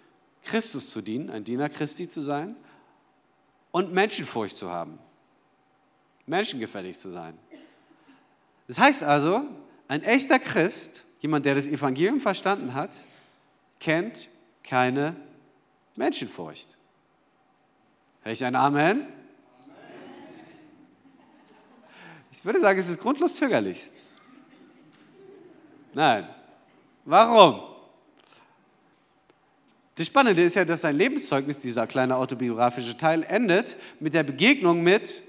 Christus 0.44 0.90
zu 0.90 1.02
dienen, 1.02 1.30
ein 1.30 1.44
Diener 1.44 1.70
Christi 1.70 2.08
zu 2.08 2.22
sein 2.22 2.56
und 3.72 3.94
Menschenfurcht 3.94 4.58
zu 4.58 4.70
haben, 4.70 5.00
menschengefällig 6.26 6.98
zu 6.98 7.10
sein. 7.12 7.38
Das 8.68 8.78
heißt 8.78 9.04
also, 9.04 9.46
ein 9.88 10.04
echter 10.04 10.40
Christ, 10.40 11.06
jemand, 11.20 11.46
der 11.46 11.56
das 11.56 11.68
Evangelium 11.68 12.20
verstanden 12.20 12.74
hat, 12.74 13.06
kennt 13.80 14.30
keine 14.64 15.16
Menschenfurcht. 15.96 16.78
Hör 18.24 18.32
ich 18.32 18.44
ein 18.44 18.56
Amen? 18.56 19.08
Ich 22.32 22.44
würde 22.44 22.60
sagen, 22.60 22.80
es 22.80 22.90
ist 22.90 23.00
grundlos 23.00 23.36
zögerlich. 23.36 23.90
Nein. 25.94 26.28
Warum? 27.06 27.73
Das 29.96 30.08
Spannende 30.08 30.42
ist 30.44 30.56
ja, 30.56 30.66
dass 30.66 30.82
sein 30.82 30.98
Lebenszeugnis, 30.98 31.60
dieser 31.60 31.86
kleine 31.86 32.16
autobiografische 32.16 32.98
Teil, 32.98 33.24
endet 33.24 33.78
mit 34.00 34.14
der 34.14 34.24
Begegnung 34.24 34.82
mit 34.82 35.22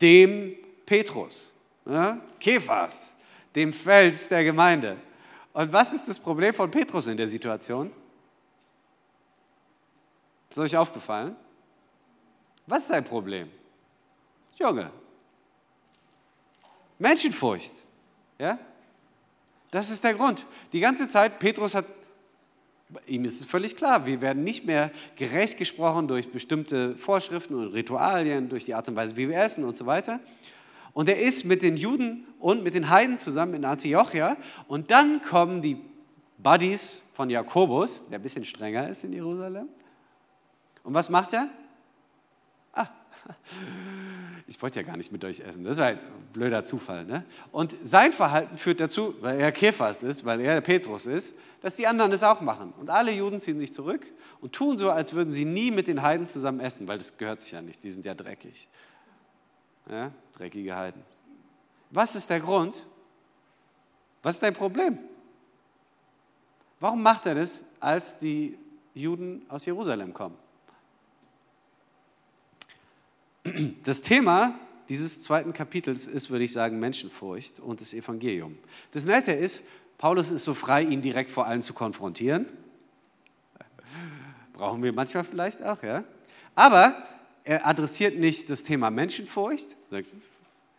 dem 0.00 0.56
Petrus, 0.84 1.52
ja? 1.86 2.20
Kephas, 2.40 3.16
dem 3.54 3.72
Fels 3.72 4.28
der 4.28 4.42
Gemeinde. 4.42 4.96
Und 5.52 5.72
was 5.72 5.92
ist 5.92 6.08
das 6.08 6.18
Problem 6.18 6.54
von 6.54 6.70
Petrus 6.70 7.06
in 7.06 7.16
der 7.16 7.28
Situation? 7.28 7.92
Ist 10.48 10.58
euch 10.58 10.76
aufgefallen? 10.76 11.36
Was 12.66 12.82
ist 12.82 12.88
sein 12.88 13.04
Problem? 13.04 13.48
Junge, 14.58 14.90
Menschenfurcht. 17.00 17.72
Ja? 18.38 18.58
Das 19.70 19.90
ist 19.90 20.04
der 20.04 20.14
Grund. 20.14 20.46
Die 20.72 20.80
ganze 20.80 21.08
Zeit, 21.08 21.38
Petrus 21.38 21.74
hat 21.74 21.86
Ihm 23.06 23.24
ist 23.24 23.40
es 23.40 23.46
völlig 23.46 23.76
klar, 23.76 24.06
wir 24.06 24.20
werden 24.20 24.42
nicht 24.42 24.64
mehr 24.66 24.90
gerecht 25.16 25.58
gesprochen 25.58 26.08
durch 26.08 26.30
bestimmte 26.30 26.96
Vorschriften 26.96 27.54
und 27.54 27.68
Ritualien, 27.68 28.48
durch 28.48 28.64
die 28.64 28.74
Art 28.74 28.88
und 28.88 28.96
Weise, 28.96 29.16
wie 29.16 29.28
wir 29.28 29.36
essen 29.38 29.64
und 29.64 29.76
so 29.76 29.86
weiter. 29.86 30.20
Und 30.92 31.08
er 31.08 31.20
ist 31.20 31.44
mit 31.44 31.62
den 31.62 31.76
Juden 31.76 32.26
und 32.38 32.64
mit 32.64 32.74
den 32.74 32.90
Heiden 32.90 33.18
zusammen 33.18 33.54
in 33.54 33.64
Antiochia. 33.64 34.36
Und 34.66 34.90
dann 34.90 35.22
kommen 35.22 35.62
die 35.62 35.78
Buddies 36.38 37.02
von 37.12 37.30
Jakobus, 37.30 38.02
der 38.08 38.18
ein 38.18 38.22
bisschen 38.22 38.44
strenger 38.44 38.88
ist 38.88 39.04
in 39.04 39.12
Jerusalem. 39.12 39.68
Und 40.82 40.94
was 40.94 41.10
macht 41.10 41.32
er? 41.32 41.48
Ich 44.46 44.60
wollte 44.60 44.80
ja 44.80 44.86
gar 44.86 44.96
nicht 44.96 45.12
mit 45.12 45.24
euch 45.24 45.40
essen, 45.40 45.64
das 45.64 45.78
war 45.78 45.86
ein 45.86 45.98
blöder 46.32 46.64
Zufall. 46.64 47.04
Ne? 47.04 47.24
Und 47.52 47.74
sein 47.82 48.12
Verhalten 48.12 48.56
führt 48.56 48.80
dazu, 48.80 49.14
weil 49.20 49.38
er 49.38 49.52
Kephas 49.52 50.02
ist, 50.02 50.24
weil 50.24 50.40
er 50.40 50.60
Petrus 50.60 51.06
ist, 51.06 51.36
dass 51.60 51.76
die 51.76 51.86
anderen 51.86 52.12
es 52.12 52.22
auch 52.22 52.40
machen. 52.40 52.72
Und 52.80 52.90
alle 52.90 53.12
Juden 53.12 53.40
ziehen 53.40 53.58
sich 53.58 53.72
zurück 53.72 54.06
und 54.40 54.52
tun 54.52 54.76
so, 54.76 54.90
als 54.90 55.12
würden 55.12 55.30
sie 55.30 55.44
nie 55.44 55.70
mit 55.70 55.88
den 55.88 56.02
Heiden 56.02 56.26
zusammen 56.26 56.60
essen, 56.60 56.88
weil 56.88 56.98
das 56.98 57.16
gehört 57.16 57.40
sich 57.40 57.52
ja 57.52 57.62
nicht, 57.62 57.82
die 57.84 57.90
sind 57.90 58.04
ja 58.04 58.14
dreckig. 58.14 58.68
Ja? 59.88 60.10
Dreckige 60.32 60.76
Heiden. 60.76 61.02
Was 61.90 62.16
ist 62.16 62.30
der 62.30 62.40
Grund? 62.40 62.86
Was 64.22 64.36
ist 64.36 64.42
dein 64.42 64.54
Problem? 64.54 64.98
Warum 66.78 67.02
macht 67.02 67.26
er 67.26 67.34
das, 67.34 67.64
als 67.78 68.18
die 68.18 68.58
Juden 68.94 69.44
aus 69.48 69.66
Jerusalem 69.66 70.14
kommen? 70.14 70.36
Das 73.82 74.02
Thema 74.02 74.58
dieses 74.88 75.22
zweiten 75.22 75.52
Kapitels 75.52 76.06
ist, 76.06 76.30
würde 76.30 76.44
ich 76.44 76.52
sagen, 76.52 76.78
Menschenfurcht 76.80 77.60
und 77.60 77.80
das 77.80 77.94
Evangelium. 77.94 78.58
Das 78.92 79.04
Nette 79.06 79.32
ist, 79.32 79.64
Paulus 79.98 80.30
ist 80.30 80.44
so 80.44 80.54
frei, 80.54 80.82
ihn 80.82 81.00
direkt 81.00 81.30
vor 81.30 81.46
allen 81.46 81.62
zu 81.62 81.74
konfrontieren. 81.74 82.46
Brauchen 84.52 84.82
wir 84.82 84.92
manchmal 84.92 85.24
vielleicht 85.24 85.62
auch, 85.62 85.82
ja. 85.82 86.04
Aber 86.54 86.96
er 87.44 87.66
adressiert 87.66 88.18
nicht 88.18 88.50
das 88.50 88.64
Thema 88.64 88.90
Menschenfurcht, 88.90 89.76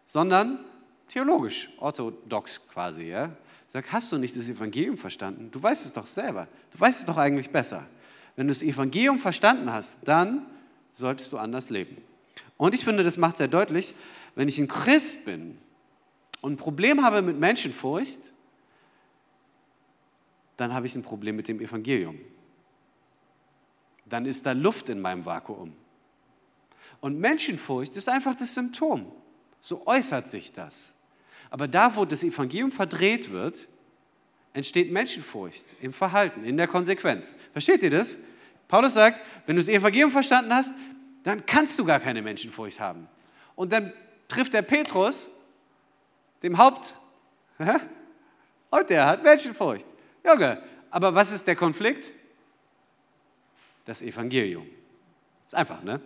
sondern 0.05 0.59
theologisch, 1.07 1.69
orthodox 1.77 2.67
quasi, 2.67 3.03
ja. 3.03 3.31
Sagt, 3.67 3.93
hast 3.93 4.11
du 4.11 4.17
nicht 4.17 4.35
das 4.35 4.49
Evangelium 4.49 4.97
verstanden? 4.97 5.49
Du 5.49 5.63
weißt 5.63 5.85
es 5.85 5.93
doch 5.93 6.05
selber. 6.05 6.47
Du 6.73 6.79
weißt 6.79 6.99
es 6.99 7.05
doch 7.05 7.17
eigentlich 7.17 7.49
besser. 7.49 7.85
Wenn 8.35 8.47
du 8.47 8.53
das 8.53 8.61
Evangelium 8.61 9.17
verstanden 9.17 9.71
hast, 9.71 9.99
dann 10.03 10.45
solltest 10.91 11.31
du 11.31 11.37
anders 11.37 11.69
leben. 11.69 11.97
Und 12.61 12.75
ich 12.75 12.85
finde, 12.85 13.03
das 13.03 13.17
macht 13.17 13.37
sehr 13.37 13.47
deutlich, 13.47 13.95
wenn 14.35 14.47
ich 14.47 14.59
ein 14.59 14.67
Christ 14.67 15.25
bin 15.25 15.57
und 16.41 16.53
ein 16.53 16.57
Problem 16.57 17.03
habe 17.03 17.23
mit 17.23 17.39
Menschenfurcht, 17.39 18.31
dann 20.57 20.71
habe 20.71 20.85
ich 20.85 20.93
ein 20.93 21.01
Problem 21.01 21.37
mit 21.37 21.47
dem 21.47 21.59
Evangelium. 21.59 22.19
Dann 24.05 24.27
ist 24.27 24.45
da 24.45 24.51
Luft 24.51 24.89
in 24.89 25.01
meinem 25.01 25.25
Vakuum. 25.25 25.73
Und 26.99 27.17
Menschenfurcht 27.17 27.97
ist 27.97 28.07
einfach 28.07 28.35
das 28.35 28.53
Symptom. 28.53 29.11
So 29.59 29.87
äußert 29.87 30.27
sich 30.27 30.53
das. 30.53 30.93
Aber 31.49 31.67
da, 31.67 31.95
wo 31.95 32.05
das 32.05 32.21
Evangelium 32.21 32.71
verdreht 32.71 33.31
wird, 33.31 33.69
entsteht 34.53 34.91
Menschenfurcht 34.91 35.65
im 35.81 35.93
Verhalten, 35.93 36.43
in 36.43 36.57
der 36.57 36.67
Konsequenz. 36.67 37.33
Versteht 37.53 37.81
ihr 37.81 37.89
das? 37.89 38.19
Paulus 38.67 38.93
sagt, 38.93 39.19
wenn 39.47 39.55
du 39.55 39.61
das 39.63 39.67
Evangelium 39.67 40.11
verstanden 40.11 40.53
hast, 40.53 40.75
dann 41.23 41.45
kannst 41.45 41.77
du 41.79 41.85
gar 41.85 41.99
keine 41.99 42.21
Menschenfurcht 42.21 42.79
haben. 42.79 43.07
Und 43.55 43.71
dann 43.71 43.93
trifft 44.27 44.53
der 44.53 44.61
Petrus, 44.61 45.29
dem 46.41 46.57
Haupt 46.57 46.95
Und 48.69 48.89
der 48.89 49.05
hat 49.05 49.23
Menschenfurcht. 49.23 49.85
Junge, 50.25 50.61
aber 50.89 51.13
was 51.13 51.31
ist 51.31 51.45
der 51.45 51.55
Konflikt? 51.55 52.11
Das 53.85 54.01
Evangelium. 54.01 54.67
Ist 55.45 55.55
einfach, 55.55 55.83
ne? 55.83 55.99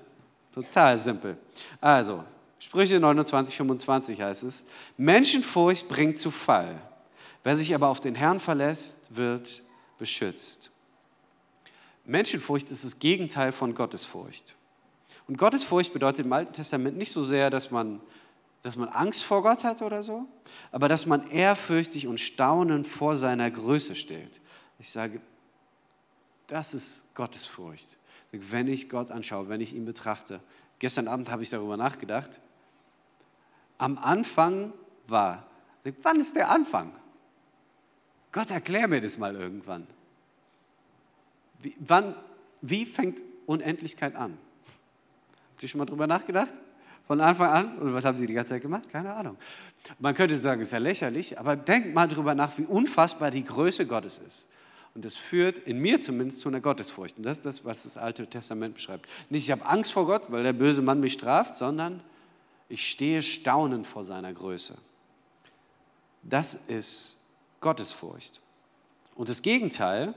Total 0.52 0.98
simpel. 0.98 1.38
Also, 1.80 2.24
Sprüche 2.60 3.00
29, 3.00 3.56
25 3.56 4.22
heißt 4.22 4.44
es, 4.44 4.66
Menschenfurcht 4.98 5.88
bringt 5.88 6.18
zu 6.18 6.32
Fall. 6.32 6.82
Wer 7.44 7.56
sich 7.56 7.76
aber 7.76 7.90
auf 7.90 8.00
den 8.00 8.16
Herrn 8.16 8.40
verlässt, 8.40 9.16
wird 9.16 9.62
beschützt. 10.00 10.72
Menschenfurcht 12.06 12.72
ist 12.72 12.86
das 12.86 13.00
Gegenteil 13.00 13.52
von 13.52 13.76
Gottesfurcht. 13.76 14.56
Und 15.28 15.38
Gottesfurcht 15.38 15.94
bedeutet 15.94 16.26
im 16.26 16.34
Alten 16.34 16.54
Testament 16.54 16.98
nicht 16.98 17.12
so 17.12 17.24
sehr, 17.24 17.50
dass 17.50 17.72
man, 17.72 18.02
dass 18.62 18.76
man 18.76 18.90
Angst 18.90 19.24
vor 19.24 19.42
Gott 19.42 19.64
hat 19.64 19.82
oder 19.82 20.04
so, 20.04 20.26
aber 20.72 20.88
dass 20.88 21.06
man 21.06 21.28
ehrfürchtig 21.30 22.08
und 22.08 22.20
staunend 22.20 22.86
vor 22.86 23.18
seiner 23.18 23.50
Größe 23.50 23.96
steht. 23.96 24.40
Ich 24.78 24.90
sage, 24.90 25.22
das 26.48 26.74
ist 26.74 27.06
Gottesfurcht. 27.16 27.98
Wenn 28.32 28.68
ich 28.68 28.90
Gott 28.90 29.12
anschaue, 29.12 29.50
wenn 29.50 29.62
ich 29.62 29.74
ihn 29.74 29.86
betrachte. 29.86 30.42
Gestern 30.80 31.08
Abend 31.08 31.32
habe 31.32 31.42
ich 31.42 31.50
darüber 31.50 31.78
nachgedacht. 31.78 32.42
Am 33.78 33.98
Anfang 33.98 34.74
war, 35.08 35.48
wann 36.02 36.20
ist 36.20 36.36
der 36.36 36.50
Anfang? 36.52 36.92
Gott, 38.32 38.52
erklär 38.52 38.88
mir 38.88 39.00
das 39.00 39.18
mal 39.18 39.36
irgendwann. 39.36 39.88
Wie, 41.60 41.76
wann, 41.80 42.16
wie 42.62 42.86
fängt 42.86 43.24
Unendlichkeit 43.46 44.16
an? 44.16 44.38
Habt 45.56 45.64
ihr 45.64 45.70
schon 45.70 45.80
mal 45.80 45.86
drüber 45.86 46.06
nachgedacht? 46.06 46.52
Von 47.08 47.22
Anfang 47.22 47.50
an? 47.50 47.78
Und 47.78 47.94
was 47.94 48.04
haben 48.04 48.18
sie 48.18 48.26
die 48.26 48.34
ganze 48.34 48.56
Zeit 48.56 48.62
gemacht? 48.62 48.90
Keine 48.92 49.14
Ahnung. 49.14 49.38
Man 50.00 50.14
könnte 50.14 50.36
sagen, 50.36 50.60
es 50.60 50.68
ist 50.68 50.72
ja 50.74 50.80
lächerlich, 50.80 51.40
aber 51.40 51.56
denkt 51.56 51.94
mal 51.94 52.10
drüber 52.10 52.36
nach, 52.36 52.58
wie 52.58 52.66
unfassbar 52.66 53.32
die 53.32 53.46
Größe 53.46 53.86
Gottes 53.86 54.20
ist. 54.28 54.50
Und 54.96 55.06
das 55.06 55.16
führt 55.16 55.60
in 55.60 55.80
mir 55.80 56.02
zumindest 56.02 56.42
zu 56.42 56.50
einer 56.50 56.60
Gottesfurcht. 56.60 57.16
Und 57.16 57.26
das 57.26 57.38
ist 57.38 57.46
das, 57.46 57.64
was 57.64 57.84
das 57.84 57.96
Alte 57.96 58.28
Testament 58.28 58.76
beschreibt. 58.76 59.10
Nicht, 59.30 59.46
ich 59.46 59.52
habe 59.52 59.66
Angst 59.66 59.94
vor 59.94 60.06
Gott, 60.06 60.30
weil 60.30 60.44
der 60.44 60.52
böse 60.52 60.82
Mann 60.82 61.00
mich 61.00 61.14
straft, 61.14 61.56
sondern 61.56 62.02
ich 62.68 62.86
stehe 62.86 63.22
staunend 63.22 63.88
vor 63.88 64.04
seiner 64.04 64.34
Größe. 64.34 64.76
Das 66.22 66.54
ist 66.68 67.16
Gottesfurcht. 67.62 68.42
Und 69.16 69.30
das 69.30 69.42
Gegenteil 69.42 70.16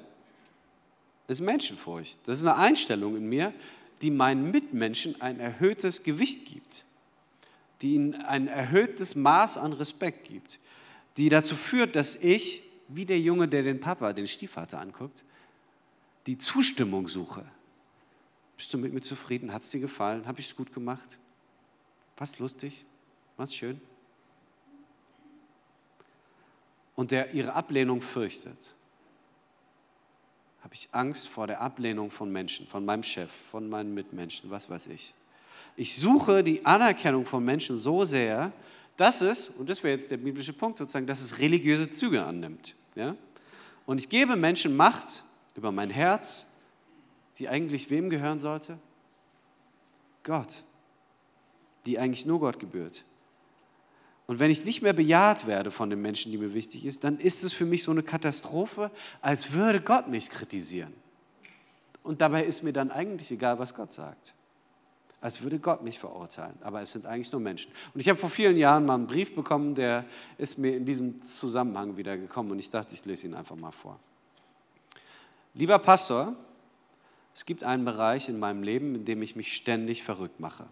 ist 1.29 1.43
Menschenfurcht. 1.43 2.27
Das 2.27 2.41
ist 2.41 2.45
eine 2.45 2.57
Einstellung 2.57 3.17
in 3.17 3.29
mir, 3.29 3.53
die 4.03 4.11
meinen 4.11 4.51
Mitmenschen 4.51 5.21
ein 5.21 5.41
erhöhtes 5.41 6.03
Gewicht 6.03 6.47
gibt, 6.47 6.85
die 7.83 7.95
ihnen 7.95 8.15
ein 8.15 8.49
erhöhtes 8.49 9.15
Maß 9.15 9.57
an 9.57 9.73
Respekt 9.73 10.29
gibt, 10.29 10.61
die 11.17 11.29
dazu 11.29 11.57
führt, 11.57 11.97
dass 11.97 12.17
ich, 12.17 12.63
wie 12.89 13.05
der 13.05 13.19
Junge, 13.19 13.49
der 13.49 13.63
den 13.63 13.81
Papa, 13.81 14.13
den 14.13 14.27
Stiefvater 14.27 14.81
anguckt, 14.81 15.25
die 16.27 16.39
Zustimmung 16.39 17.09
suche. 17.09 17.45
Bist 18.57 18.73
du 18.75 18.79
mit 18.79 18.93
mir 18.93 19.01
zufrieden? 19.01 19.53
Hat 19.53 19.63
es 19.63 19.71
dir 19.71 19.81
gefallen? 19.81 20.27
Habe 20.27 20.41
ich 20.41 20.47
es 20.47 20.57
gut 20.57 20.73
gemacht? 20.73 21.19
War 22.17 22.29
lustig? 22.39 22.85
War 23.37 23.47
schön? 23.47 23.81
Und 26.97 27.13
der 27.13 27.33
ihre 27.35 27.55
Ablehnung 27.55 28.03
fürchtet 28.03 28.75
habe 30.69 30.75
ich 30.75 30.91
Angst 30.93 31.29
vor 31.31 31.47
der 31.47 31.63
Ablehnung 31.63 32.11
von 32.11 32.31
Menschen, 32.31 32.67
von 32.67 32.85
meinem 32.85 33.03
Chef, 33.03 33.31
von 33.51 33.71
meinen 33.71 33.95
Mitmenschen, 33.95 34.51
was 34.51 34.69
weiß 34.69 34.89
ich. 34.89 35.15
Ich 35.77 35.97
suche 35.97 36.45
die 36.45 36.67
Anerkennung 36.67 37.25
von 37.25 37.43
Menschen 37.43 37.79
so 37.79 38.05
sehr, 38.05 38.53
dass 38.99 39.23
es, 39.23 39.49
und 39.49 39.71
das 39.71 39.83
wäre 39.83 39.95
jetzt 39.95 40.11
der 40.11 40.19
biblische 40.19 40.53
Punkt 40.53 40.77
sozusagen, 40.77 41.07
dass 41.07 41.23
es 41.23 41.39
religiöse 41.39 41.89
Züge 41.89 42.23
annimmt. 42.23 42.75
Ja? 42.97 43.17
Und 43.87 43.97
ich 43.97 44.11
gebe 44.11 44.37
Menschen 44.37 44.77
Macht 44.77 45.25
über 45.57 45.73
mein 45.73 45.89
Herz, 45.89 46.45
die 47.39 47.49
eigentlich 47.49 47.89
wem 47.89 48.11
gehören 48.11 48.39
sollte? 48.39 48.77
Gott, 50.23 50.65
die 51.87 51.99
eigentlich 51.99 52.27
nur 52.27 52.41
Gott 52.41 52.61
gebührt. 52.61 53.05
Und 54.29 54.39
wenn 54.41 54.51
ich 54.51 54.63
nicht 54.63 54.83
mehr 54.83 54.93
bejaht 54.93 55.47
werde 55.47 55.71
von 55.71 55.89
den 55.89 56.03
Menschen, 56.03 56.31
die 56.31 56.37
mir 56.37 56.53
wichtig 56.53 56.85
ist, 56.85 57.03
dann 57.03 57.19
ist 57.19 57.43
es 57.45 57.55
für 57.55 57.65
mich 57.65 57.83
so 57.83 57.91
eine 57.91 58.03
Katastrophe, 58.03 58.91
als 59.23 59.53
würde 59.53 59.81
Gott 59.81 60.09
mich 60.09 60.29
kritisieren. 60.29 60.93
Und 62.03 62.21
dabei 62.21 62.45
ist 62.45 62.63
mir 62.63 62.75
dann 62.75 62.91
eigentlich 62.91 63.31
egal, 63.31 63.59
was 63.59 63.75
Gott 63.75 63.91
sagt. 63.91 64.35
Als 65.23 65.41
würde 65.41 65.59
Gott 65.59 65.83
mich 65.83 65.99
verurteilen. 65.99 66.55
Aber 66.61 66.83
es 66.83 66.93
sind 66.93 67.07
eigentlich 67.07 67.33
nur 67.33 67.41
Menschen. 67.41 67.73
Und 67.95 68.01
ich 68.01 68.09
habe 68.11 68.19
vor 68.19 68.29
vielen 68.29 68.59
Jahren 68.59 68.85
mal 68.85 68.97
einen 68.97 69.07
Brief 69.07 69.35
bekommen, 69.35 69.75
der 69.75 70.05
ist 70.37 70.59
mir 70.59 70.77
in 70.77 70.85
diesem 70.85 71.23
Zusammenhang 71.23 71.97
wieder 71.97 72.19
gekommen. 72.19 72.51
Und 72.51 72.59
ich 72.59 72.69
dachte, 72.69 72.95
ich 72.95 73.05
lese 73.07 73.29
ihn 73.29 73.35
einfach 73.35 73.57
mal 73.57 73.73
vor. 73.73 73.99
Lieber 75.55 75.79
Pastor, 75.79 76.37
es 77.35 77.47
gibt 77.47 77.65
einen 77.65 77.87
Bereich 77.87 78.29
in 78.29 78.39
meinem 78.39 78.63
Leben, 78.63 78.95
in 78.95 79.05
dem 79.07 79.23
ich 79.23 79.37
mich 79.37 79.57
ständig 79.57 80.03
verrückt 80.03 80.39
mache. 80.39 80.67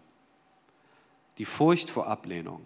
Die 1.39 1.45
Furcht 1.45 1.89
vor 1.89 2.05
Ablehnung. 2.05 2.61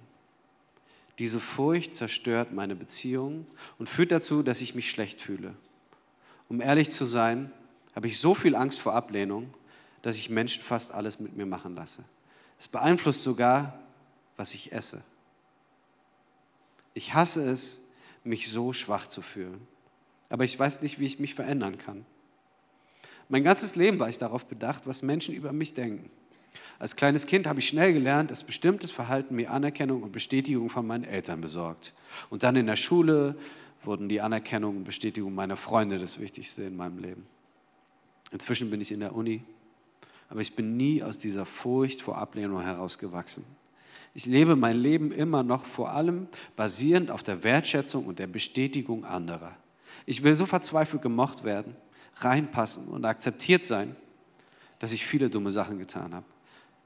Diese 1.20 1.40
Furcht 1.40 1.96
zerstört 1.96 2.54
meine 2.54 2.76
Beziehung 2.76 3.46
und 3.78 3.90
führt 3.90 4.12
dazu, 4.12 4.44
dass 4.44 4.62
ich 4.62 4.76
mich 4.76 4.90
schlecht 4.90 5.22
fühle. 5.22 5.56
Um 6.50 6.62
ehrlich 6.62 6.90
zu 6.90 7.06
sein, 7.06 7.52
habe 7.96 8.08
ich 8.08 8.20
so 8.20 8.34
viel 8.34 8.56
Angst 8.56 8.82
vor 8.82 8.94
Ablehnung, 8.94 9.54
dass 10.02 10.18
ich 10.18 10.30
Menschen 10.30 10.64
fast 10.64 10.92
alles 10.92 11.20
mit 11.20 11.36
mir 11.36 11.46
machen 11.46 11.76
lasse. 11.76 12.04
Es 12.58 12.68
beeinflusst 12.68 13.24
sogar, 13.24 13.80
was 14.38 14.54
ich 14.54 14.72
esse. 14.72 15.04
Ich 16.94 17.14
hasse 17.14 17.44
es, 17.50 17.82
mich 18.24 18.50
so 18.50 18.74
schwach 18.74 19.08
zu 19.08 19.22
fühlen. 19.22 19.68
Aber 20.30 20.44
ich 20.44 20.58
weiß 20.58 20.82
nicht, 20.82 21.00
wie 21.00 21.06
ich 21.06 21.20
mich 21.20 21.36
verändern 21.36 21.78
kann. 21.78 22.06
Mein 23.30 23.44
ganzes 23.44 23.76
Leben 23.76 24.00
war 24.00 24.10
ich 24.10 24.18
darauf 24.18 24.46
bedacht, 24.46 24.86
was 24.86 25.04
Menschen 25.04 25.34
über 25.34 25.54
mich 25.54 25.74
denken. 25.74 26.10
Als 26.82 26.96
kleines 26.96 27.28
Kind 27.28 27.46
habe 27.46 27.60
ich 27.60 27.68
schnell 27.68 27.94
gelernt, 27.94 28.32
dass 28.32 28.44
bestimmtes 28.44 28.90
Verhalten 28.90 29.36
mir 29.36 29.52
Anerkennung 29.52 30.02
und 30.02 30.12
Bestätigung 30.12 30.72
von 30.72 30.88
meinen 30.88 31.04
Eltern 31.04 31.40
besorgt. 31.40 31.94
Und 32.32 32.42
dann 32.42 32.56
in 32.56 32.66
der 32.66 32.76
Schule 32.76 33.36
wurden 33.84 34.10
die 34.10 34.20
Anerkennung 34.20 34.78
und 34.78 34.84
Bestätigung 34.84 35.36
meiner 35.36 35.58
Freunde 35.58 36.00
das 36.00 36.20
Wichtigste 36.20 36.64
in 36.64 36.76
meinem 36.76 36.98
Leben. 36.98 37.28
Inzwischen 38.32 38.72
bin 38.72 38.82
ich 38.82 38.92
in 38.92 39.00
der 39.00 39.14
Uni, 39.14 39.44
aber 40.28 40.42
ich 40.42 40.56
bin 40.56 40.76
nie 40.76 41.04
aus 41.04 41.20
dieser 41.20 41.46
Furcht 41.46 42.02
vor 42.02 42.18
Ablehnung 42.18 42.64
herausgewachsen. 42.64 43.44
Ich 44.16 44.26
lebe 44.26 44.56
mein 44.56 44.78
Leben 44.78 45.12
immer 45.12 45.44
noch 45.44 45.68
vor 45.68 45.92
allem 45.92 46.28
basierend 46.56 47.12
auf 47.12 47.22
der 47.22 47.44
Wertschätzung 47.44 48.06
und 48.08 48.18
der 48.18 48.26
Bestätigung 48.26 49.06
anderer. 49.06 49.56
Ich 50.08 50.24
will 50.24 50.36
so 50.36 50.48
verzweifelt 50.48 51.04
gemocht 51.04 51.44
werden, 51.44 51.76
reinpassen 52.16 52.88
und 52.88 53.06
akzeptiert 53.06 53.64
sein, 53.64 53.96
dass 54.80 54.94
ich 54.94 55.06
viele 55.06 55.30
dumme 55.30 55.52
Sachen 55.52 55.78
getan 55.78 56.16
habe 56.16 56.26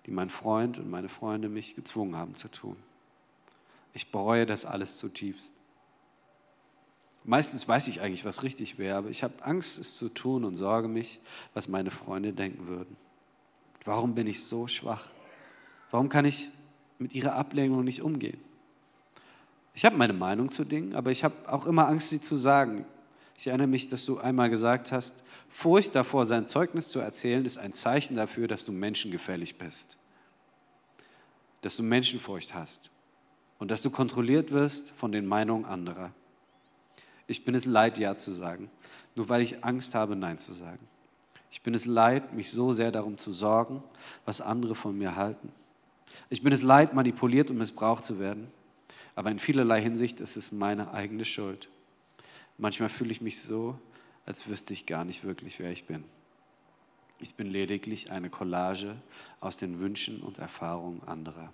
die 0.05 0.11
mein 0.11 0.29
Freund 0.29 0.77
und 0.79 0.89
meine 0.89 1.09
Freunde 1.09 1.49
mich 1.49 1.75
gezwungen 1.75 2.15
haben 2.15 2.35
zu 2.35 2.49
tun. 2.49 2.75
Ich 3.93 4.11
bereue 4.11 4.45
das 4.45 4.65
alles 4.65 4.97
zutiefst. 4.97 5.53
Meistens 7.23 7.67
weiß 7.67 7.87
ich 7.87 8.01
eigentlich, 8.01 8.23
was 8.23 8.43
richtig 8.43 8.77
wäre, 8.77 8.97
aber 8.97 9.09
ich 9.09 9.23
habe 9.23 9.43
Angst, 9.43 9.79
es 9.79 9.97
zu 9.97 10.09
tun 10.09 10.43
und 10.43 10.55
sorge 10.55 10.87
mich, 10.87 11.19
was 11.55 11.67
meine 11.67 11.89
Freunde 11.89 12.33
denken 12.33 12.67
würden. 12.67 12.95
Warum 13.83 14.13
bin 14.13 14.27
ich 14.27 14.43
so 14.43 14.67
schwach? 14.67 15.07
Warum 15.89 16.09
kann 16.09 16.25
ich 16.25 16.49
mit 16.99 17.13
ihrer 17.13 17.33
Ablehnung 17.33 17.83
nicht 17.83 18.01
umgehen? 18.01 18.39
Ich 19.73 19.85
habe 19.85 19.97
meine 19.97 20.13
Meinung 20.13 20.51
zu 20.51 20.65
Dingen, 20.65 20.93
aber 20.93 21.09
ich 21.09 21.23
habe 21.23 21.35
auch 21.47 21.65
immer 21.65 21.87
Angst, 21.87 22.09
sie 22.09 22.21
zu 22.21 22.35
sagen. 22.35 22.85
Ich 23.37 23.47
erinnere 23.47 23.67
mich, 23.67 23.87
dass 23.87 24.05
du 24.05 24.17
einmal 24.17 24.49
gesagt 24.49 24.91
hast, 24.91 25.23
Furcht 25.49 25.95
davor, 25.95 26.25
sein 26.25 26.45
Zeugnis 26.45 26.89
zu 26.89 26.99
erzählen, 26.99 27.45
ist 27.45 27.57
ein 27.57 27.71
Zeichen 27.71 28.15
dafür, 28.15 28.47
dass 28.47 28.65
du 28.65 28.71
menschengefällig 28.71 29.57
bist, 29.57 29.97
dass 31.61 31.75
du 31.75 31.83
Menschenfurcht 31.83 32.53
hast 32.53 32.91
und 33.59 33.71
dass 33.71 33.81
du 33.81 33.89
kontrolliert 33.89 34.51
wirst 34.51 34.91
von 34.91 35.11
den 35.11 35.25
Meinungen 35.25 35.65
anderer. 35.65 36.11
Ich 37.27 37.43
bin 37.43 37.55
es 37.55 37.65
leid, 37.65 37.97
Ja 37.97 38.15
zu 38.15 38.31
sagen, 38.31 38.69
nur 39.15 39.29
weil 39.29 39.41
ich 39.41 39.63
Angst 39.63 39.95
habe, 39.95 40.15
Nein 40.15 40.37
zu 40.37 40.53
sagen. 40.53 40.87
Ich 41.51 41.61
bin 41.61 41.73
es 41.73 41.85
leid, 41.85 42.33
mich 42.33 42.51
so 42.51 42.73
sehr 42.73 42.91
darum 42.91 43.17
zu 43.17 43.31
sorgen, 43.31 43.81
was 44.25 44.41
andere 44.41 44.75
von 44.75 44.97
mir 44.97 45.15
halten. 45.15 45.51
Ich 46.29 46.43
bin 46.43 46.53
es 46.53 46.63
leid, 46.63 46.93
manipuliert 46.93 47.49
und 47.49 47.57
missbraucht 47.57 48.03
zu 48.03 48.19
werden. 48.19 48.51
Aber 49.15 49.31
in 49.31 49.39
vielerlei 49.39 49.81
Hinsicht 49.81 50.19
ist 50.19 50.35
es 50.35 50.51
meine 50.51 50.91
eigene 50.93 51.25
Schuld. 51.25 51.69
Manchmal 52.57 52.89
fühle 52.89 53.11
ich 53.11 53.21
mich 53.21 53.41
so, 53.41 53.79
als 54.25 54.47
wüsste 54.47 54.73
ich 54.73 54.85
gar 54.85 55.05
nicht 55.05 55.23
wirklich, 55.23 55.59
wer 55.59 55.71
ich 55.71 55.85
bin. 55.85 56.03
Ich 57.19 57.35
bin 57.35 57.47
lediglich 57.47 58.11
eine 58.11 58.29
Collage 58.29 58.95
aus 59.39 59.57
den 59.57 59.79
Wünschen 59.79 60.21
und 60.21 60.37
Erfahrungen 60.37 61.03
anderer. 61.03 61.53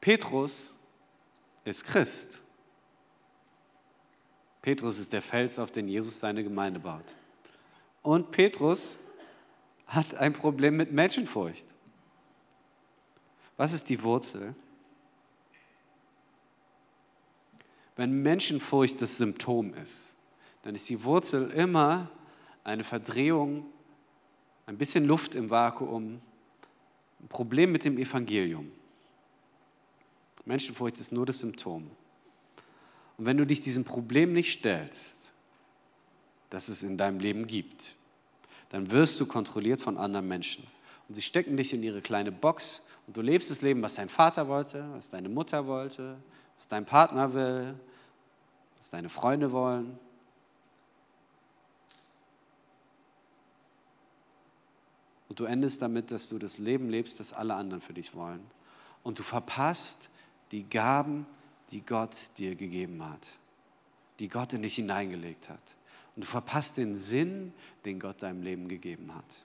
Petrus 0.00 0.76
ist 1.64 1.84
Christ. 1.84 2.40
Petrus 4.60 4.98
ist 4.98 5.12
der 5.12 5.22
Fels, 5.22 5.60
auf 5.60 5.70
den 5.70 5.86
Jesus 5.86 6.18
seine 6.18 6.42
Gemeinde 6.42 6.80
baut. 6.80 7.14
Und 8.02 8.32
Petrus 8.32 8.98
hat 9.86 10.14
ein 10.14 10.32
Problem 10.32 10.76
mit 10.76 10.92
Menschenfurcht. 10.92 11.66
Was 13.56 13.72
ist 13.72 13.88
die 13.88 14.02
Wurzel? 14.02 14.54
Wenn 17.96 18.22
Menschenfurcht 18.22 19.00
das 19.02 19.18
Symptom 19.18 19.74
ist, 19.74 20.16
dann 20.62 20.74
ist 20.74 20.88
die 20.88 21.04
Wurzel 21.04 21.50
immer 21.50 22.10
eine 22.64 22.84
Verdrehung, 22.84 23.66
ein 24.66 24.78
bisschen 24.78 25.06
Luft 25.06 25.34
im 25.34 25.50
Vakuum, 25.50 26.20
ein 27.20 27.28
Problem 27.28 27.72
mit 27.72 27.84
dem 27.84 27.98
Evangelium. 27.98 28.72
Menschenfurcht 30.44 30.98
ist 30.98 31.12
nur 31.12 31.26
das 31.26 31.40
Symptom. 31.40 31.90
Und 33.18 33.26
wenn 33.26 33.36
du 33.36 33.46
dich 33.46 33.60
diesem 33.60 33.84
Problem 33.84 34.32
nicht 34.32 34.58
stellst, 34.58 35.32
das 36.50 36.68
es 36.68 36.82
in 36.82 36.96
deinem 36.96 37.20
Leben 37.20 37.46
gibt, 37.46 37.94
dann 38.72 38.90
wirst 38.90 39.20
du 39.20 39.26
kontrolliert 39.26 39.82
von 39.82 39.98
anderen 39.98 40.26
Menschen. 40.26 40.64
Und 41.06 41.14
sie 41.14 41.22
stecken 41.22 41.56
dich 41.58 41.74
in 41.74 41.82
ihre 41.82 42.00
kleine 42.00 42.32
Box 42.32 42.80
und 43.06 43.16
du 43.16 43.20
lebst 43.20 43.50
das 43.50 43.60
Leben, 43.60 43.82
was 43.82 43.96
dein 43.96 44.08
Vater 44.08 44.48
wollte, 44.48 44.86
was 44.94 45.10
deine 45.10 45.28
Mutter 45.28 45.66
wollte, 45.66 46.16
was 46.56 46.68
dein 46.68 46.86
Partner 46.86 47.34
will, 47.34 47.74
was 48.78 48.88
deine 48.88 49.10
Freunde 49.10 49.52
wollen. 49.52 49.98
Und 55.28 55.38
du 55.38 55.44
endest 55.44 55.82
damit, 55.82 56.10
dass 56.10 56.30
du 56.30 56.38
das 56.38 56.58
Leben 56.58 56.88
lebst, 56.88 57.20
das 57.20 57.34
alle 57.34 57.54
anderen 57.54 57.82
für 57.82 57.92
dich 57.92 58.14
wollen. 58.14 58.42
Und 59.02 59.18
du 59.18 59.22
verpasst 59.22 60.08
die 60.50 60.64
Gaben, 60.64 61.26
die 61.70 61.82
Gott 61.84 62.16
dir 62.38 62.54
gegeben 62.54 63.06
hat, 63.06 63.38
die 64.18 64.28
Gott 64.28 64.54
in 64.54 64.62
dich 64.62 64.76
hineingelegt 64.76 65.50
hat. 65.50 65.74
Und 66.14 66.24
du 66.24 66.26
verpasst 66.26 66.76
den 66.76 66.94
Sinn, 66.94 67.52
den 67.84 67.98
Gott 67.98 68.22
deinem 68.22 68.42
Leben 68.42 68.68
gegeben 68.68 69.14
hat. 69.14 69.44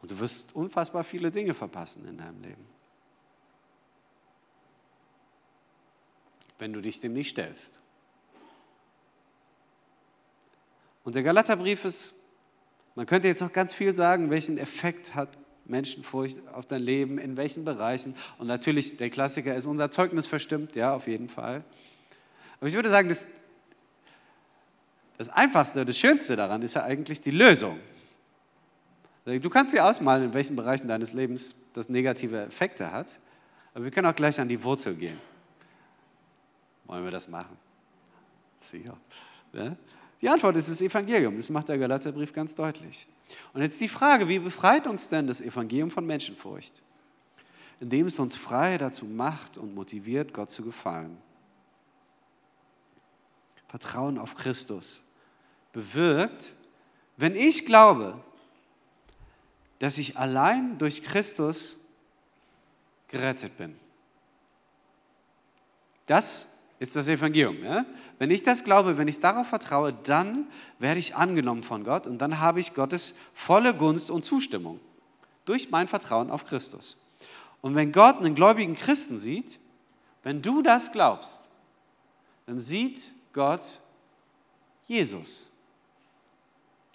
Und 0.00 0.10
du 0.10 0.18
wirst 0.18 0.54
unfassbar 0.54 1.04
viele 1.04 1.30
Dinge 1.30 1.54
verpassen 1.54 2.06
in 2.06 2.16
deinem 2.16 2.40
Leben. 2.42 2.66
Wenn 6.58 6.72
du 6.72 6.80
dich 6.80 7.00
dem 7.00 7.12
nicht 7.12 7.30
stellst. 7.30 7.80
Und 11.04 11.14
der 11.14 11.22
Galaterbrief 11.22 11.84
ist, 11.84 12.14
man 12.94 13.06
könnte 13.06 13.28
jetzt 13.28 13.40
noch 13.40 13.52
ganz 13.52 13.72
viel 13.72 13.92
sagen, 13.92 14.30
welchen 14.30 14.58
Effekt 14.58 15.14
hat 15.14 15.30
Menschenfurcht 15.64 16.38
auf 16.52 16.66
dein 16.66 16.82
Leben, 16.82 17.18
in 17.18 17.36
welchen 17.36 17.64
Bereichen. 17.64 18.14
Und 18.38 18.46
natürlich, 18.46 18.96
der 18.96 19.10
Klassiker 19.10 19.54
ist 19.54 19.66
unser 19.66 19.88
Zeugnis 19.88 20.26
verstimmt, 20.26 20.76
ja, 20.76 20.94
auf 20.94 21.06
jeden 21.06 21.28
Fall. 21.28 21.64
Aber 22.58 22.68
ich 22.68 22.74
würde 22.74 22.90
sagen, 22.90 23.08
das, 23.08 23.26
das 25.20 25.28
Einfachste, 25.28 25.84
das 25.84 25.98
Schönste 25.98 26.34
daran 26.34 26.62
ist 26.62 26.76
ja 26.76 26.82
eigentlich 26.82 27.20
die 27.20 27.30
Lösung. 27.30 27.78
Du 29.26 29.50
kannst 29.50 29.74
dir 29.74 29.84
ausmalen, 29.84 30.24
in 30.24 30.32
welchen 30.32 30.56
Bereichen 30.56 30.88
deines 30.88 31.12
Lebens 31.12 31.54
das 31.74 31.90
negative 31.90 32.46
Effekte 32.46 32.90
hat, 32.90 33.20
aber 33.74 33.84
wir 33.84 33.90
können 33.90 34.06
auch 34.06 34.16
gleich 34.16 34.40
an 34.40 34.48
die 34.48 34.64
Wurzel 34.64 34.94
gehen. 34.94 35.18
Wollen 36.86 37.04
wir 37.04 37.10
das 37.10 37.28
machen? 37.28 37.54
Sicher. 38.60 38.96
Ja? 39.52 39.76
Die 40.22 40.28
Antwort 40.30 40.56
ist 40.56 40.70
das 40.70 40.80
Evangelium. 40.80 41.36
Das 41.36 41.50
macht 41.50 41.68
der 41.68 41.76
Galaterbrief 41.76 42.32
ganz 42.32 42.54
deutlich. 42.54 43.06
Und 43.52 43.60
jetzt 43.60 43.78
die 43.78 43.88
Frage, 43.88 44.26
wie 44.26 44.38
befreit 44.38 44.86
uns 44.86 45.10
denn 45.10 45.26
das 45.26 45.42
Evangelium 45.42 45.90
von 45.90 46.06
Menschenfurcht? 46.06 46.80
Indem 47.78 48.06
es 48.06 48.18
uns 48.18 48.36
frei 48.36 48.78
dazu 48.78 49.04
macht 49.04 49.58
und 49.58 49.74
motiviert, 49.74 50.32
Gott 50.32 50.48
zu 50.48 50.64
gefallen. 50.64 51.18
Vertrauen 53.68 54.16
auf 54.16 54.34
Christus 54.34 55.04
bewirkt, 55.72 56.54
wenn 57.16 57.36
ich 57.36 57.66
glaube, 57.66 58.22
dass 59.78 59.98
ich 59.98 60.16
allein 60.16 60.78
durch 60.78 61.02
Christus 61.02 61.78
gerettet 63.08 63.56
bin. 63.56 63.76
Das 66.06 66.48
ist 66.78 66.96
das 66.96 67.08
Evangelium. 67.08 67.62
Ja? 67.62 67.84
Wenn 68.18 68.30
ich 68.30 68.42
das 68.42 68.64
glaube, 68.64 68.98
wenn 68.98 69.06
ich 69.06 69.20
darauf 69.20 69.46
vertraue, 69.46 69.92
dann 69.92 70.48
werde 70.78 70.98
ich 70.98 71.14
angenommen 71.14 71.62
von 71.62 71.84
Gott 71.84 72.06
und 72.06 72.18
dann 72.18 72.40
habe 72.40 72.60
ich 72.60 72.74
Gottes 72.74 73.14
volle 73.34 73.74
Gunst 73.74 74.10
und 74.10 74.22
Zustimmung 74.22 74.80
durch 75.44 75.70
mein 75.70 75.88
Vertrauen 75.88 76.30
auf 76.30 76.46
Christus. 76.46 76.96
Und 77.60 77.74
wenn 77.74 77.92
Gott 77.92 78.16
einen 78.16 78.34
gläubigen 78.34 78.74
Christen 78.74 79.18
sieht, 79.18 79.58
wenn 80.22 80.42
du 80.42 80.62
das 80.62 80.92
glaubst, 80.92 81.42
dann 82.46 82.58
sieht 82.58 83.12
Gott 83.32 83.80
Jesus. 84.86 85.49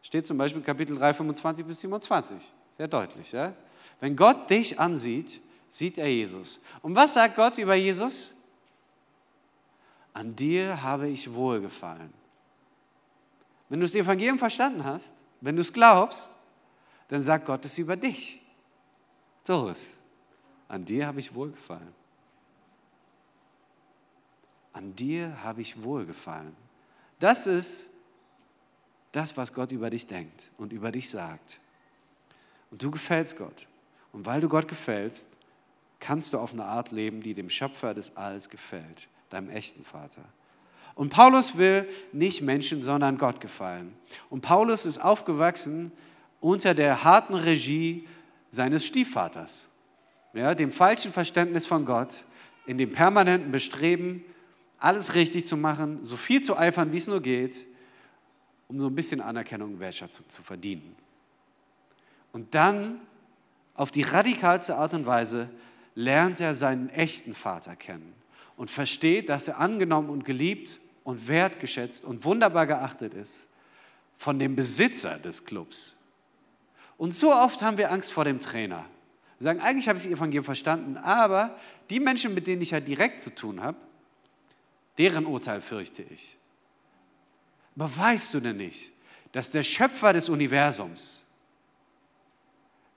Steht 0.05 0.27
zum 0.27 0.37
Beispiel 0.37 0.61
Kapitel 0.61 0.95
3, 0.97 1.15
25 1.15 1.65
bis 1.65 1.79
27. 1.79 2.53
Sehr 2.77 2.87
deutlich. 2.87 3.31
Ja? 3.31 3.53
Wenn 3.99 4.15
Gott 4.15 4.49
dich 4.49 4.79
ansieht, 4.79 5.41
sieht 5.67 5.97
er 5.97 6.07
Jesus. 6.07 6.59
Und 6.83 6.95
was 6.95 7.15
sagt 7.15 7.35
Gott 7.35 7.57
über 7.57 7.73
Jesus? 7.73 8.35
an 10.15 10.33
dir 10.33 10.81
habe 10.81 11.09
ich 11.09 11.31
wohlgefallen. 11.33 12.11
Wenn 13.67 13.81
du 13.81 13.85
das 13.85 13.95
Evangelium 13.95 14.39
verstanden 14.39 14.85
hast, 14.85 15.21
wenn 15.41 15.57
du 15.57 15.61
es 15.61 15.73
glaubst, 15.73 16.39
dann 17.09 17.21
sagt 17.21 17.45
Gott 17.45 17.65
es 17.65 17.77
über 17.77 17.97
dich. 17.97 18.41
Doris, 19.45 19.99
an 20.69 20.85
dir 20.85 21.07
habe 21.07 21.19
ich 21.19 21.35
wohlgefallen. 21.35 21.93
An 24.71 24.95
dir 24.95 25.43
habe 25.43 25.59
ich 25.59 25.83
wohlgefallen. 25.83 26.55
Das 27.19 27.45
ist 27.45 27.91
das, 29.15 29.37
was 29.37 29.53
Gott 29.53 29.71
über 29.71 29.89
dich 29.89 30.07
denkt 30.07 30.51
und 30.57 30.73
über 30.73 30.91
dich 30.91 31.09
sagt. 31.09 31.59
Und 32.71 32.83
du 32.83 32.91
gefällst 32.91 33.37
Gott. 33.37 33.67
Und 34.11 34.25
weil 34.25 34.41
du 34.41 34.47
Gott 34.47 34.67
gefällst, 34.67 35.37
kannst 35.99 36.33
du 36.33 36.39
auf 36.39 36.53
eine 36.53 36.65
Art 36.65 36.91
leben, 36.91 37.21
die 37.21 37.33
dem 37.33 37.49
Schöpfer 37.49 37.93
des 37.93 38.17
Alls 38.17 38.49
gefällt 38.49 39.07
deinem 39.29 39.49
echten 39.49 39.83
Vater. 39.83 40.23
Und 40.93 41.09
Paulus 41.09 41.57
will 41.57 41.87
nicht 42.13 42.41
Menschen, 42.41 42.81
sondern 42.81 43.17
Gott 43.17 43.41
gefallen. 43.41 43.93
Und 44.29 44.41
Paulus 44.41 44.85
ist 44.85 44.99
aufgewachsen 44.99 45.91
unter 46.39 46.73
der 46.73 47.03
harten 47.03 47.33
Regie 47.33 48.07
seines 48.49 48.85
Stiefvaters, 48.85 49.69
ja, 50.33 50.55
dem 50.55 50.71
falschen 50.71 51.11
Verständnis 51.11 51.65
von 51.65 51.85
Gott, 51.85 52.23
in 52.65 52.77
dem 52.77 52.91
permanenten 52.91 53.51
Bestreben, 53.51 54.23
alles 54.77 55.15
richtig 55.15 55.45
zu 55.45 55.57
machen, 55.57 55.99
so 56.03 56.15
viel 56.15 56.41
zu 56.41 56.57
eifern, 56.57 56.91
wie 56.91 56.97
es 56.97 57.07
nur 57.07 57.21
geht, 57.21 57.65
um 58.67 58.79
so 58.79 58.87
ein 58.87 58.95
bisschen 58.95 59.21
Anerkennung 59.21 59.73
und 59.73 59.79
Wertschätzung 59.79 60.27
zu 60.27 60.41
verdienen. 60.41 60.95
Und 62.31 62.53
dann 62.53 62.99
auf 63.75 63.91
die 63.91 64.01
radikalste 64.01 64.75
Art 64.75 64.93
und 64.93 65.05
Weise 65.05 65.49
lernt 65.95 66.39
er 66.39 66.55
seinen 66.55 66.89
echten 66.89 67.33
Vater 67.33 67.75
kennen 67.75 68.13
und 68.57 68.69
versteht, 68.69 69.29
dass 69.29 69.47
er 69.47 69.59
angenommen 69.59 70.09
und 70.09 70.25
geliebt 70.25 70.79
und 71.03 71.27
wertgeschätzt 71.27 72.05
und 72.05 72.23
wunderbar 72.25 72.67
geachtet 72.67 73.13
ist 73.13 73.49
von 74.17 74.39
dem 74.39 74.55
Besitzer 74.55 75.17
des 75.19 75.45
Clubs. 75.45 75.97
Und 76.97 77.13
so 77.13 77.33
oft 77.33 77.61
haben 77.61 77.77
wir 77.77 77.91
Angst 77.91 78.13
vor 78.13 78.23
dem 78.23 78.39
Trainer. 78.39 78.85
Wir 79.39 79.45
sagen, 79.45 79.59
eigentlich 79.59 79.89
habe 79.89 79.97
ich 79.97 80.05
das 80.05 80.13
Evangelium 80.13 80.45
verstanden, 80.45 80.97
aber 80.97 81.57
die 81.89 81.99
Menschen, 81.99 82.33
mit 82.33 82.47
denen 82.47 82.61
ich 82.61 82.71
ja 82.71 82.79
direkt 82.79 83.19
zu 83.19 83.35
tun 83.35 83.61
habe, 83.61 83.77
deren 84.97 85.25
Urteil 85.25 85.61
fürchte 85.61 86.03
ich. 86.03 86.37
Aber 87.75 87.95
weißt 87.95 88.33
du 88.33 88.39
denn 88.39 88.57
nicht, 88.57 88.91
dass 89.31 89.51
der 89.51 89.63
Schöpfer 89.63 90.13
des 90.13 90.29
Universums 90.29 91.25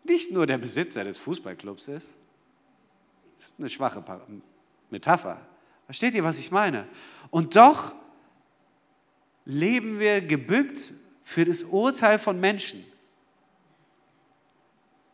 nicht 0.04 0.30
nur 0.30 0.46
der 0.46 0.58
Besitzer 0.58 1.04
des 1.04 1.18
Fußballclubs 1.18 1.88
ist? 1.88 2.16
Das 3.38 3.48
ist 3.48 3.58
eine 3.58 3.68
schwache 3.68 4.02
Metapher. 4.90 5.40
Versteht 5.86 6.14
ihr, 6.14 6.24
was 6.24 6.38
ich 6.38 6.50
meine? 6.50 6.86
Und 7.30 7.56
doch 7.56 7.94
leben 9.44 9.98
wir 9.98 10.20
gebückt 10.20 10.92
für 11.22 11.44
das 11.44 11.64
Urteil 11.64 12.18
von 12.18 12.38
Menschen. 12.38 12.84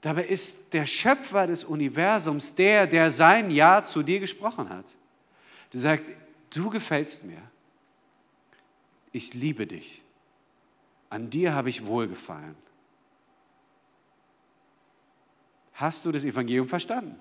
Dabei 0.00 0.24
ist 0.24 0.74
der 0.74 0.84
Schöpfer 0.84 1.46
des 1.46 1.64
Universums 1.64 2.54
der, 2.54 2.86
der 2.86 3.10
sein 3.10 3.50
Ja 3.50 3.82
zu 3.82 4.02
dir 4.02 4.20
gesprochen 4.20 4.68
hat. 4.68 4.84
Der 5.72 5.80
sagt, 5.80 6.04
du 6.50 6.68
gefällst 6.68 7.24
mir. 7.24 7.40
Ich 9.14 9.32
liebe 9.32 9.66
dich. 9.66 10.02
An 11.08 11.30
dir 11.30 11.54
habe 11.54 11.70
ich 11.70 11.86
wohlgefallen. 11.86 12.56
Hast 15.72 16.04
du 16.04 16.12
das 16.12 16.24
Evangelium 16.24 16.68
verstanden? 16.68 17.18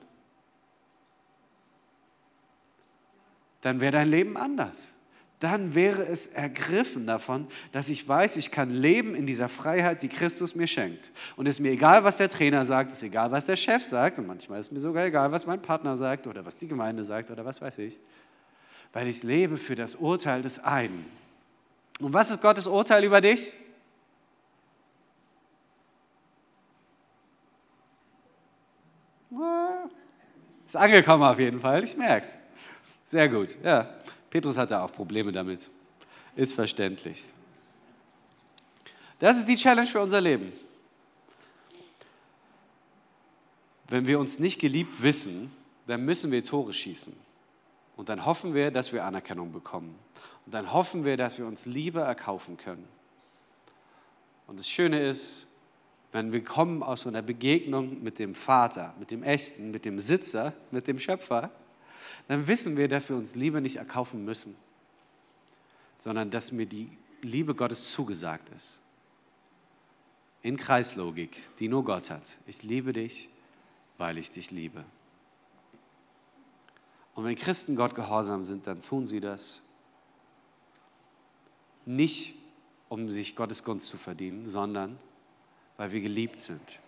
dann 3.63 3.79
wäre 3.79 3.93
dein 3.93 4.09
Leben 4.09 4.37
anders. 4.37 4.97
Dann 5.39 5.75
wäre 5.75 6.03
es 6.03 6.27
ergriffen 6.27 7.05
davon, 7.05 7.47
dass 7.71 7.89
ich 7.89 8.07
weiß, 8.07 8.37
ich 8.37 8.51
kann 8.51 8.69
leben 8.69 9.13
in 9.15 9.25
dieser 9.25 9.49
Freiheit, 9.49 10.01
die 10.01 10.07
Christus 10.07 10.55
mir 10.55 10.67
schenkt. 10.67 11.11
Und 11.35 11.47
es 11.47 11.55
ist 11.55 11.59
mir 11.59 11.71
egal, 11.71 12.03
was 12.03 12.17
der 12.17 12.29
Trainer 12.29 12.63
sagt, 12.63 12.91
es 12.91 12.97
ist 12.97 13.03
egal, 13.03 13.31
was 13.31 13.45
der 13.45 13.55
Chef 13.55 13.83
sagt 13.83 14.19
und 14.19 14.27
manchmal 14.27 14.59
ist 14.59 14.71
mir 14.71 14.79
sogar 14.79 15.05
egal, 15.05 15.31
was 15.31 15.45
mein 15.45 15.61
Partner 15.61 15.97
sagt 15.97 16.27
oder 16.27 16.45
was 16.45 16.57
die 16.59 16.67
Gemeinde 16.67 17.03
sagt 17.03 17.29
oder 17.29 17.43
was 17.43 17.61
weiß 17.61 17.79
ich, 17.79 17.99
weil 18.93 19.07
ich 19.07 19.23
lebe 19.23 19.57
für 19.57 19.75
das 19.75 19.95
Urteil 19.95 20.41
des 20.41 20.59
einen. 20.59 21.05
Und 22.03 22.11
was 22.11 22.31
ist 22.31 22.41
Gottes 22.41 22.67
Urteil 22.67 23.05
über 23.05 23.21
dich? 23.21 23.53
Ist 30.65 30.75
angekommen 30.75 31.23
auf 31.23 31.39
jeden 31.39 31.61
Fall, 31.61 31.81
ich 31.83 31.95
merke 31.95 32.25
es. 32.25 32.37
Sehr 33.05 33.29
gut, 33.29 33.57
ja. 33.63 33.89
Petrus 34.29 34.57
hatte 34.57 34.81
auch 34.81 34.91
Probleme 34.91 35.31
damit. 35.31 35.69
Ist 36.35 36.53
verständlich. 36.53 37.23
Das 39.19 39.37
ist 39.37 39.47
die 39.47 39.55
Challenge 39.55 39.87
für 39.87 40.01
unser 40.01 40.19
Leben. 40.19 40.51
Wenn 43.87 44.05
wir 44.05 44.19
uns 44.19 44.39
nicht 44.39 44.59
geliebt 44.59 45.01
wissen, 45.01 45.55
dann 45.87 46.03
müssen 46.03 46.31
wir 46.31 46.43
Tore 46.43 46.73
schießen. 46.73 47.13
Und 47.95 48.09
dann 48.09 48.25
hoffen 48.25 48.53
wir, 48.53 48.71
dass 48.71 48.91
wir 48.91 49.05
Anerkennung 49.05 49.51
bekommen. 49.51 49.97
Und 50.45 50.53
dann 50.53 50.73
hoffen 50.73 51.05
wir, 51.05 51.17
dass 51.17 51.37
wir 51.37 51.45
uns 51.45 51.65
Liebe 51.65 52.01
erkaufen 52.01 52.57
können. 52.57 52.87
Und 54.47 54.59
das 54.59 54.67
Schöne 54.67 54.99
ist, 54.99 55.47
wenn 56.11 56.31
wir 56.31 56.43
kommen 56.43 56.83
aus 56.83 57.01
so 57.01 57.09
einer 57.09 57.21
Begegnung 57.21 58.03
mit 58.03 58.19
dem 58.19 58.35
Vater, 58.35 58.93
mit 58.99 59.11
dem 59.11 59.23
Echten, 59.23 59.71
mit 59.71 59.85
dem 59.85 59.99
Sitzer, 59.99 60.53
mit 60.71 60.87
dem 60.87 60.99
Schöpfer, 60.99 61.51
dann 62.27 62.47
wissen 62.47 62.77
wir, 62.77 62.87
dass 62.87 63.09
wir 63.09 63.15
uns 63.15 63.35
Liebe 63.35 63.61
nicht 63.61 63.77
erkaufen 63.77 64.23
müssen, 64.23 64.55
sondern 65.97 66.29
dass 66.29 66.51
mir 66.51 66.65
die 66.65 66.89
Liebe 67.21 67.55
Gottes 67.55 67.91
zugesagt 67.91 68.49
ist. 68.49 68.81
In 70.41 70.57
Kreislogik, 70.57 71.41
die 71.59 71.67
nur 71.67 71.83
Gott 71.83 72.09
hat. 72.09 72.37
Ich 72.45 72.63
liebe 72.63 72.93
dich, 72.93 73.29
weil 73.97 74.17
ich 74.17 74.29
dich 74.29 74.51
liebe. 74.51 74.83
Und 77.15 77.25
wenn 77.25 77.35
Christen 77.35 77.75
Gott 77.75 77.95
gehorsam 77.95 78.43
sind, 78.43 78.65
dann 78.67 78.79
tun 78.79 79.05
sie 79.05 79.19
das 79.19 79.61
nicht, 81.85 82.35
um 82.89 83.11
sich 83.11 83.35
Gottes 83.35 83.63
Gunst 83.63 83.89
zu 83.89 83.97
verdienen, 83.97 84.47
sondern 84.47 84.97
weil 85.77 85.91
wir 85.91 86.01
geliebt 86.01 86.39
sind. 86.39 86.79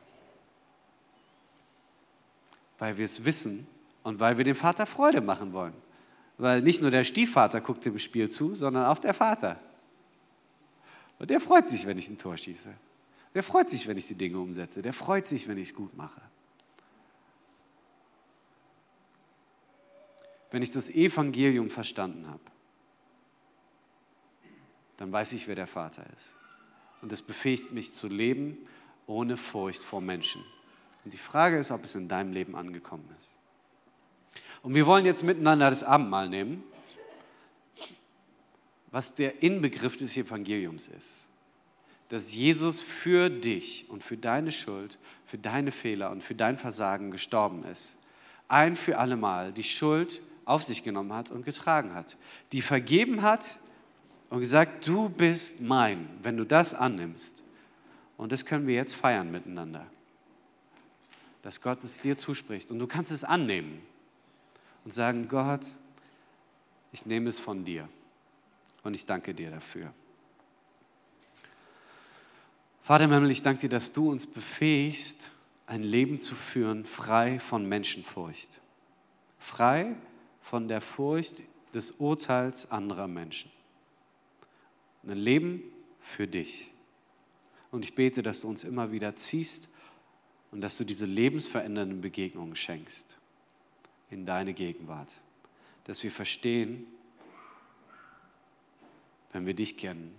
Weil 2.77 2.97
wir 2.97 3.05
es 3.05 3.25
wissen 3.25 3.67
und 4.03 4.19
weil 4.19 4.37
wir 4.37 4.45
dem 4.45 4.55
Vater 4.55 4.85
Freude 4.85 5.21
machen 5.21 5.53
wollen. 5.53 5.73
Weil 6.37 6.61
nicht 6.61 6.81
nur 6.81 6.91
der 6.91 7.03
Stiefvater 7.03 7.61
guckt 7.61 7.85
dem 7.85 7.97
Spiel 7.97 8.29
zu, 8.29 8.55
sondern 8.55 8.85
auch 8.85 8.99
der 8.99 9.13
Vater. 9.13 9.59
Und 11.17 11.29
der 11.29 11.39
freut 11.39 11.69
sich, 11.69 11.85
wenn 11.85 11.97
ich 11.97 12.09
ein 12.09 12.17
Tor 12.17 12.35
schieße. 12.35 12.73
Der 13.33 13.43
freut 13.43 13.69
sich, 13.69 13.87
wenn 13.87 13.97
ich 13.97 14.07
die 14.07 14.15
Dinge 14.15 14.39
umsetze. 14.39 14.81
Der 14.81 14.93
freut 14.93 15.25
sich, 15.25 15.47
wenn 15.47 15.57
ich 15.57 15.69
es 15.69 15.75
gut 15.75 15.95
mache. 15.95 16.21
Wenn 20.55 20.63
ich 20.63 20.71
das 20.71 20.89
Evangelium 20.89 21.69
verstanden 21.69 22.29
habe, 22.29 22.39
dann 24.95 25.11
weiß 25.11 25.33
ich, 25.33 25.49
wer 25.49 25.55
der 25.55 25.67
Vater 25.67 26.05
ist. 26.15 26.37
Und 27.01 27.11
das 27.11 27.21
befähigt 27.21 27.73
mich 27.73 27.93
zu 27.93 28.07
leben 28.07 28.57
ohne 29.05 29.35
Furcht 29.35 29.83
vor 29.83 29.99
Menschen. 29.99 30.41
Und 31.03 31.13
die 31.13 31.17
Frage 31.17 31.57
ist, 31.57 31.71
ob 31.71 31.83
es 31.83 31.95
in 31.95 32.07
deinem 32.07 32.31
Leben 32.31 32.55
angekommen 32.55 33.03
ist. 33.19 33.37
Und 34.63 34.73
wir 34.75 34.85
wollen 34.85 35.05
jetzt 35.05 35.23
miteinander 35.23 35.69
das 35.69 35.83
Abendmahl 35.83 36.29
nehmen, 36.29 36.63
was 38.91 39.13
der 39.13 39.43
Inbegriff 39.43 39.97
des 39.97 40.15
Evangeliums 40.15 40.87
ist. 40.87 41.29
Dass 42.07 42.33
Jesus 42.33 42.79
für 42.79 43.29
dich 43.29 43.89
und 43.89 44.05
für 44.05 44.15
deine 44.15 44.53
Schuld, 44.53 44.99
für 45.25 45.37
deine 45.37 45.73
Fehler 45.73 46.11
und 46.11 46.23
für 46.23 46.33
dein 46.33 46.57
Versagen 46.57 47.11
gestorben 47.11 47.65
ist. 47.65 47.97
Ein 48.47 48.77
für 48.77 48.97
allemal 48.99 49.51
die 49.51 49.65
Schuld 49.65 50.21
auf 50.45 50.63
sich 50.63 50.83
genommen 50.83 51.13
hat 51.13 51.31
und 51.31 51.43
getragen 51.43 51.93
hat. 51.93 52.17
Die 52.51 52.61
vergeben 52.61 53.21
hat 53.21 53.59
und 54.29 54.39
gesagt, 54.39 54.87
du 54.87 55.09
bist 55.09 55.61
mein, 55.61 56.07
wenn 56.21 56.37
du 56.37 56.45
das 56.45 56.73
annimmst. 56.73 57.43
Und 58.17 58.31
das 58.31 58.45
können 58.45 58.67
wir 58.67 58.75
jetzt 58.75 58.95
feiern 58.95 59.31
miteinander. 59.31 59.85
Dass 61.41 61.61
Gott 61.61 61.83
es 61.83 61.99
dir 61.99 62.17
zuspricht. 62.17 62.71
Und 62.71 62.79
du 62.79 62.87
kannst 62.87 63.11
es 63.11 63.23
annehmen 63.23 63.81
und 64.83 64.93
sagen, 64.93 65.27
Gott, 65.27 65.65
ich 66.91 67.05
nehme 67.05 67.29
es 67.29 67.39
von 67.39 67.65
dir. 67.65 67.89
Und 68.83 68.93
ich 68.93 69.05
danke 69.05 69.33
dir 69.33 69.51
dafür. 69.51 69.93
Vater 72.83 73.05
im 73.05 73.11
Himmel, 73.11 73.31
ich 73.31 73.41
danke 73.41 73.61
dir, 73.61 73.69
dass 73.69 73.91
du 73.91 74.11
uns 74.11 74.27
befähigst, 74.27 75.31
ein 75.65 75.81
Leben 75.81 76.19
zu 76.21 76.35
führen, 76.35 76.85
frei 76.85 77.39
von 77.39 77.67
Menschenfurcht. 77.67 78.61
Frei 79.39 79.95
von 80.45 80.67
der 80.67 80.79
Furcht 80.79 81.41
des 81.73 81.93
Urteils 81.93 82.69
anderer 82.69 83.07
Menschen. 83.07 83.49
Ein 85.01 85.17
Leben 85.17 85.63
für 85.99 86.27
dich. 86.27 86.71
Und 87.71 87.83
ich 87.83 87.95
bete, 87.95 88.21
dass 88.21 88.41
du 88.41 88.47
uns 88.47 88.63
immer 88.63 88.91
wieder 88.91 89.15
ziehst 89.15 89.69
und 90.51 90.61
dass 90.61 90.77
du 90.77 90.83
diese 90.83 91.07
lebensverändernden 91.07 91.99
Begegnungen 91.99 92.55
schenkst 92.55 93.17
in 94.11 94.27
deine 94.27 94.53
Gegenwart. 94.53 95.19
Dass 95.85 96.03
wir 96.03 96.11
verstehen, 96.11 96.85
wenn 99.33 99.47
wir 99.47 99.55
dich 99.55 99.77
kennen, 99.77 100.15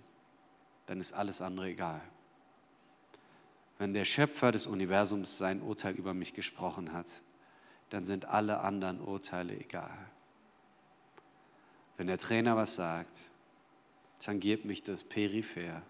dann 0.87 0.99
ist 0.99 1.13
alles 1.13 1.39
andere 1.39 1.67
egal. 1.69 2.01
Wenn 3.77 3.93
der 3.93 4.05
Schöpfer 4.05 4.51
des 4.51 4.67
Universums 4.67 5.37
sein 5.37 5.61
Urteil 5.61 5.95
über 5.95 6.13
mich 6.13 6.33
gesprochen 6.33 6.91
hat, 6.91 7.21
dann 7.91 8.03
sind 8.03 8.25
alle 8.25 8.59
anderen 8.59 8.99
Urteile 8.99 9.57
egal. 9.57 9.97
Wenn 11.97 12.07
der 12.07 12.17
Trainer 12.17 12.55
was 12.55 12.75
sagt, 12.75 13.29
tangiert 14.19 14.65
mich 14.65 14.83
das 14.83 15.03
peripher 15.03 15.81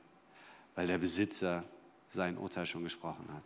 weil 0.78 0.86
der 0.86 1.00
Besitzer 1.00 1.64
sein 2.08 2.38
Urteil 2.38 2.68
schon 2.68 2.84
gesprochen 2.84 3.28
hat 3.34 3.44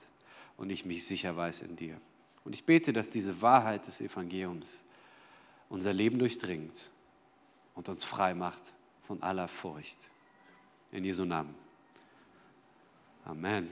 und 0.58 0.70
ich 0.70 0.84
mich 0.84 1.08
sicher 1.08 1.36
weiß 1.36 1.62
in 1.62 1.78
dir. 1.78 2.00
Und 2.44 2.54
ich 2.54 2.66
bete, 2.66 2.92
dass 2.92 3.10
diese 3.10 3.42
Wahrheit 3.42 3.88
des 3.88 4.02
Evangeliums 4.02 4.84
unser 5.70 5.94
Leben 5.94 6.20
durchdringt 6.20 6.92
und 7.74 7.88
uns 7.88 8.04
frei 8.04 8.34
macht 8.34 8.62
von 9.08 9.24
aller 9.24 9.48
Furcht. 9.48 10.12
In 10.92 11.06
Jesu 11.06 11.24
Namen. 11.24 11.56
Amen. 13.24 13.70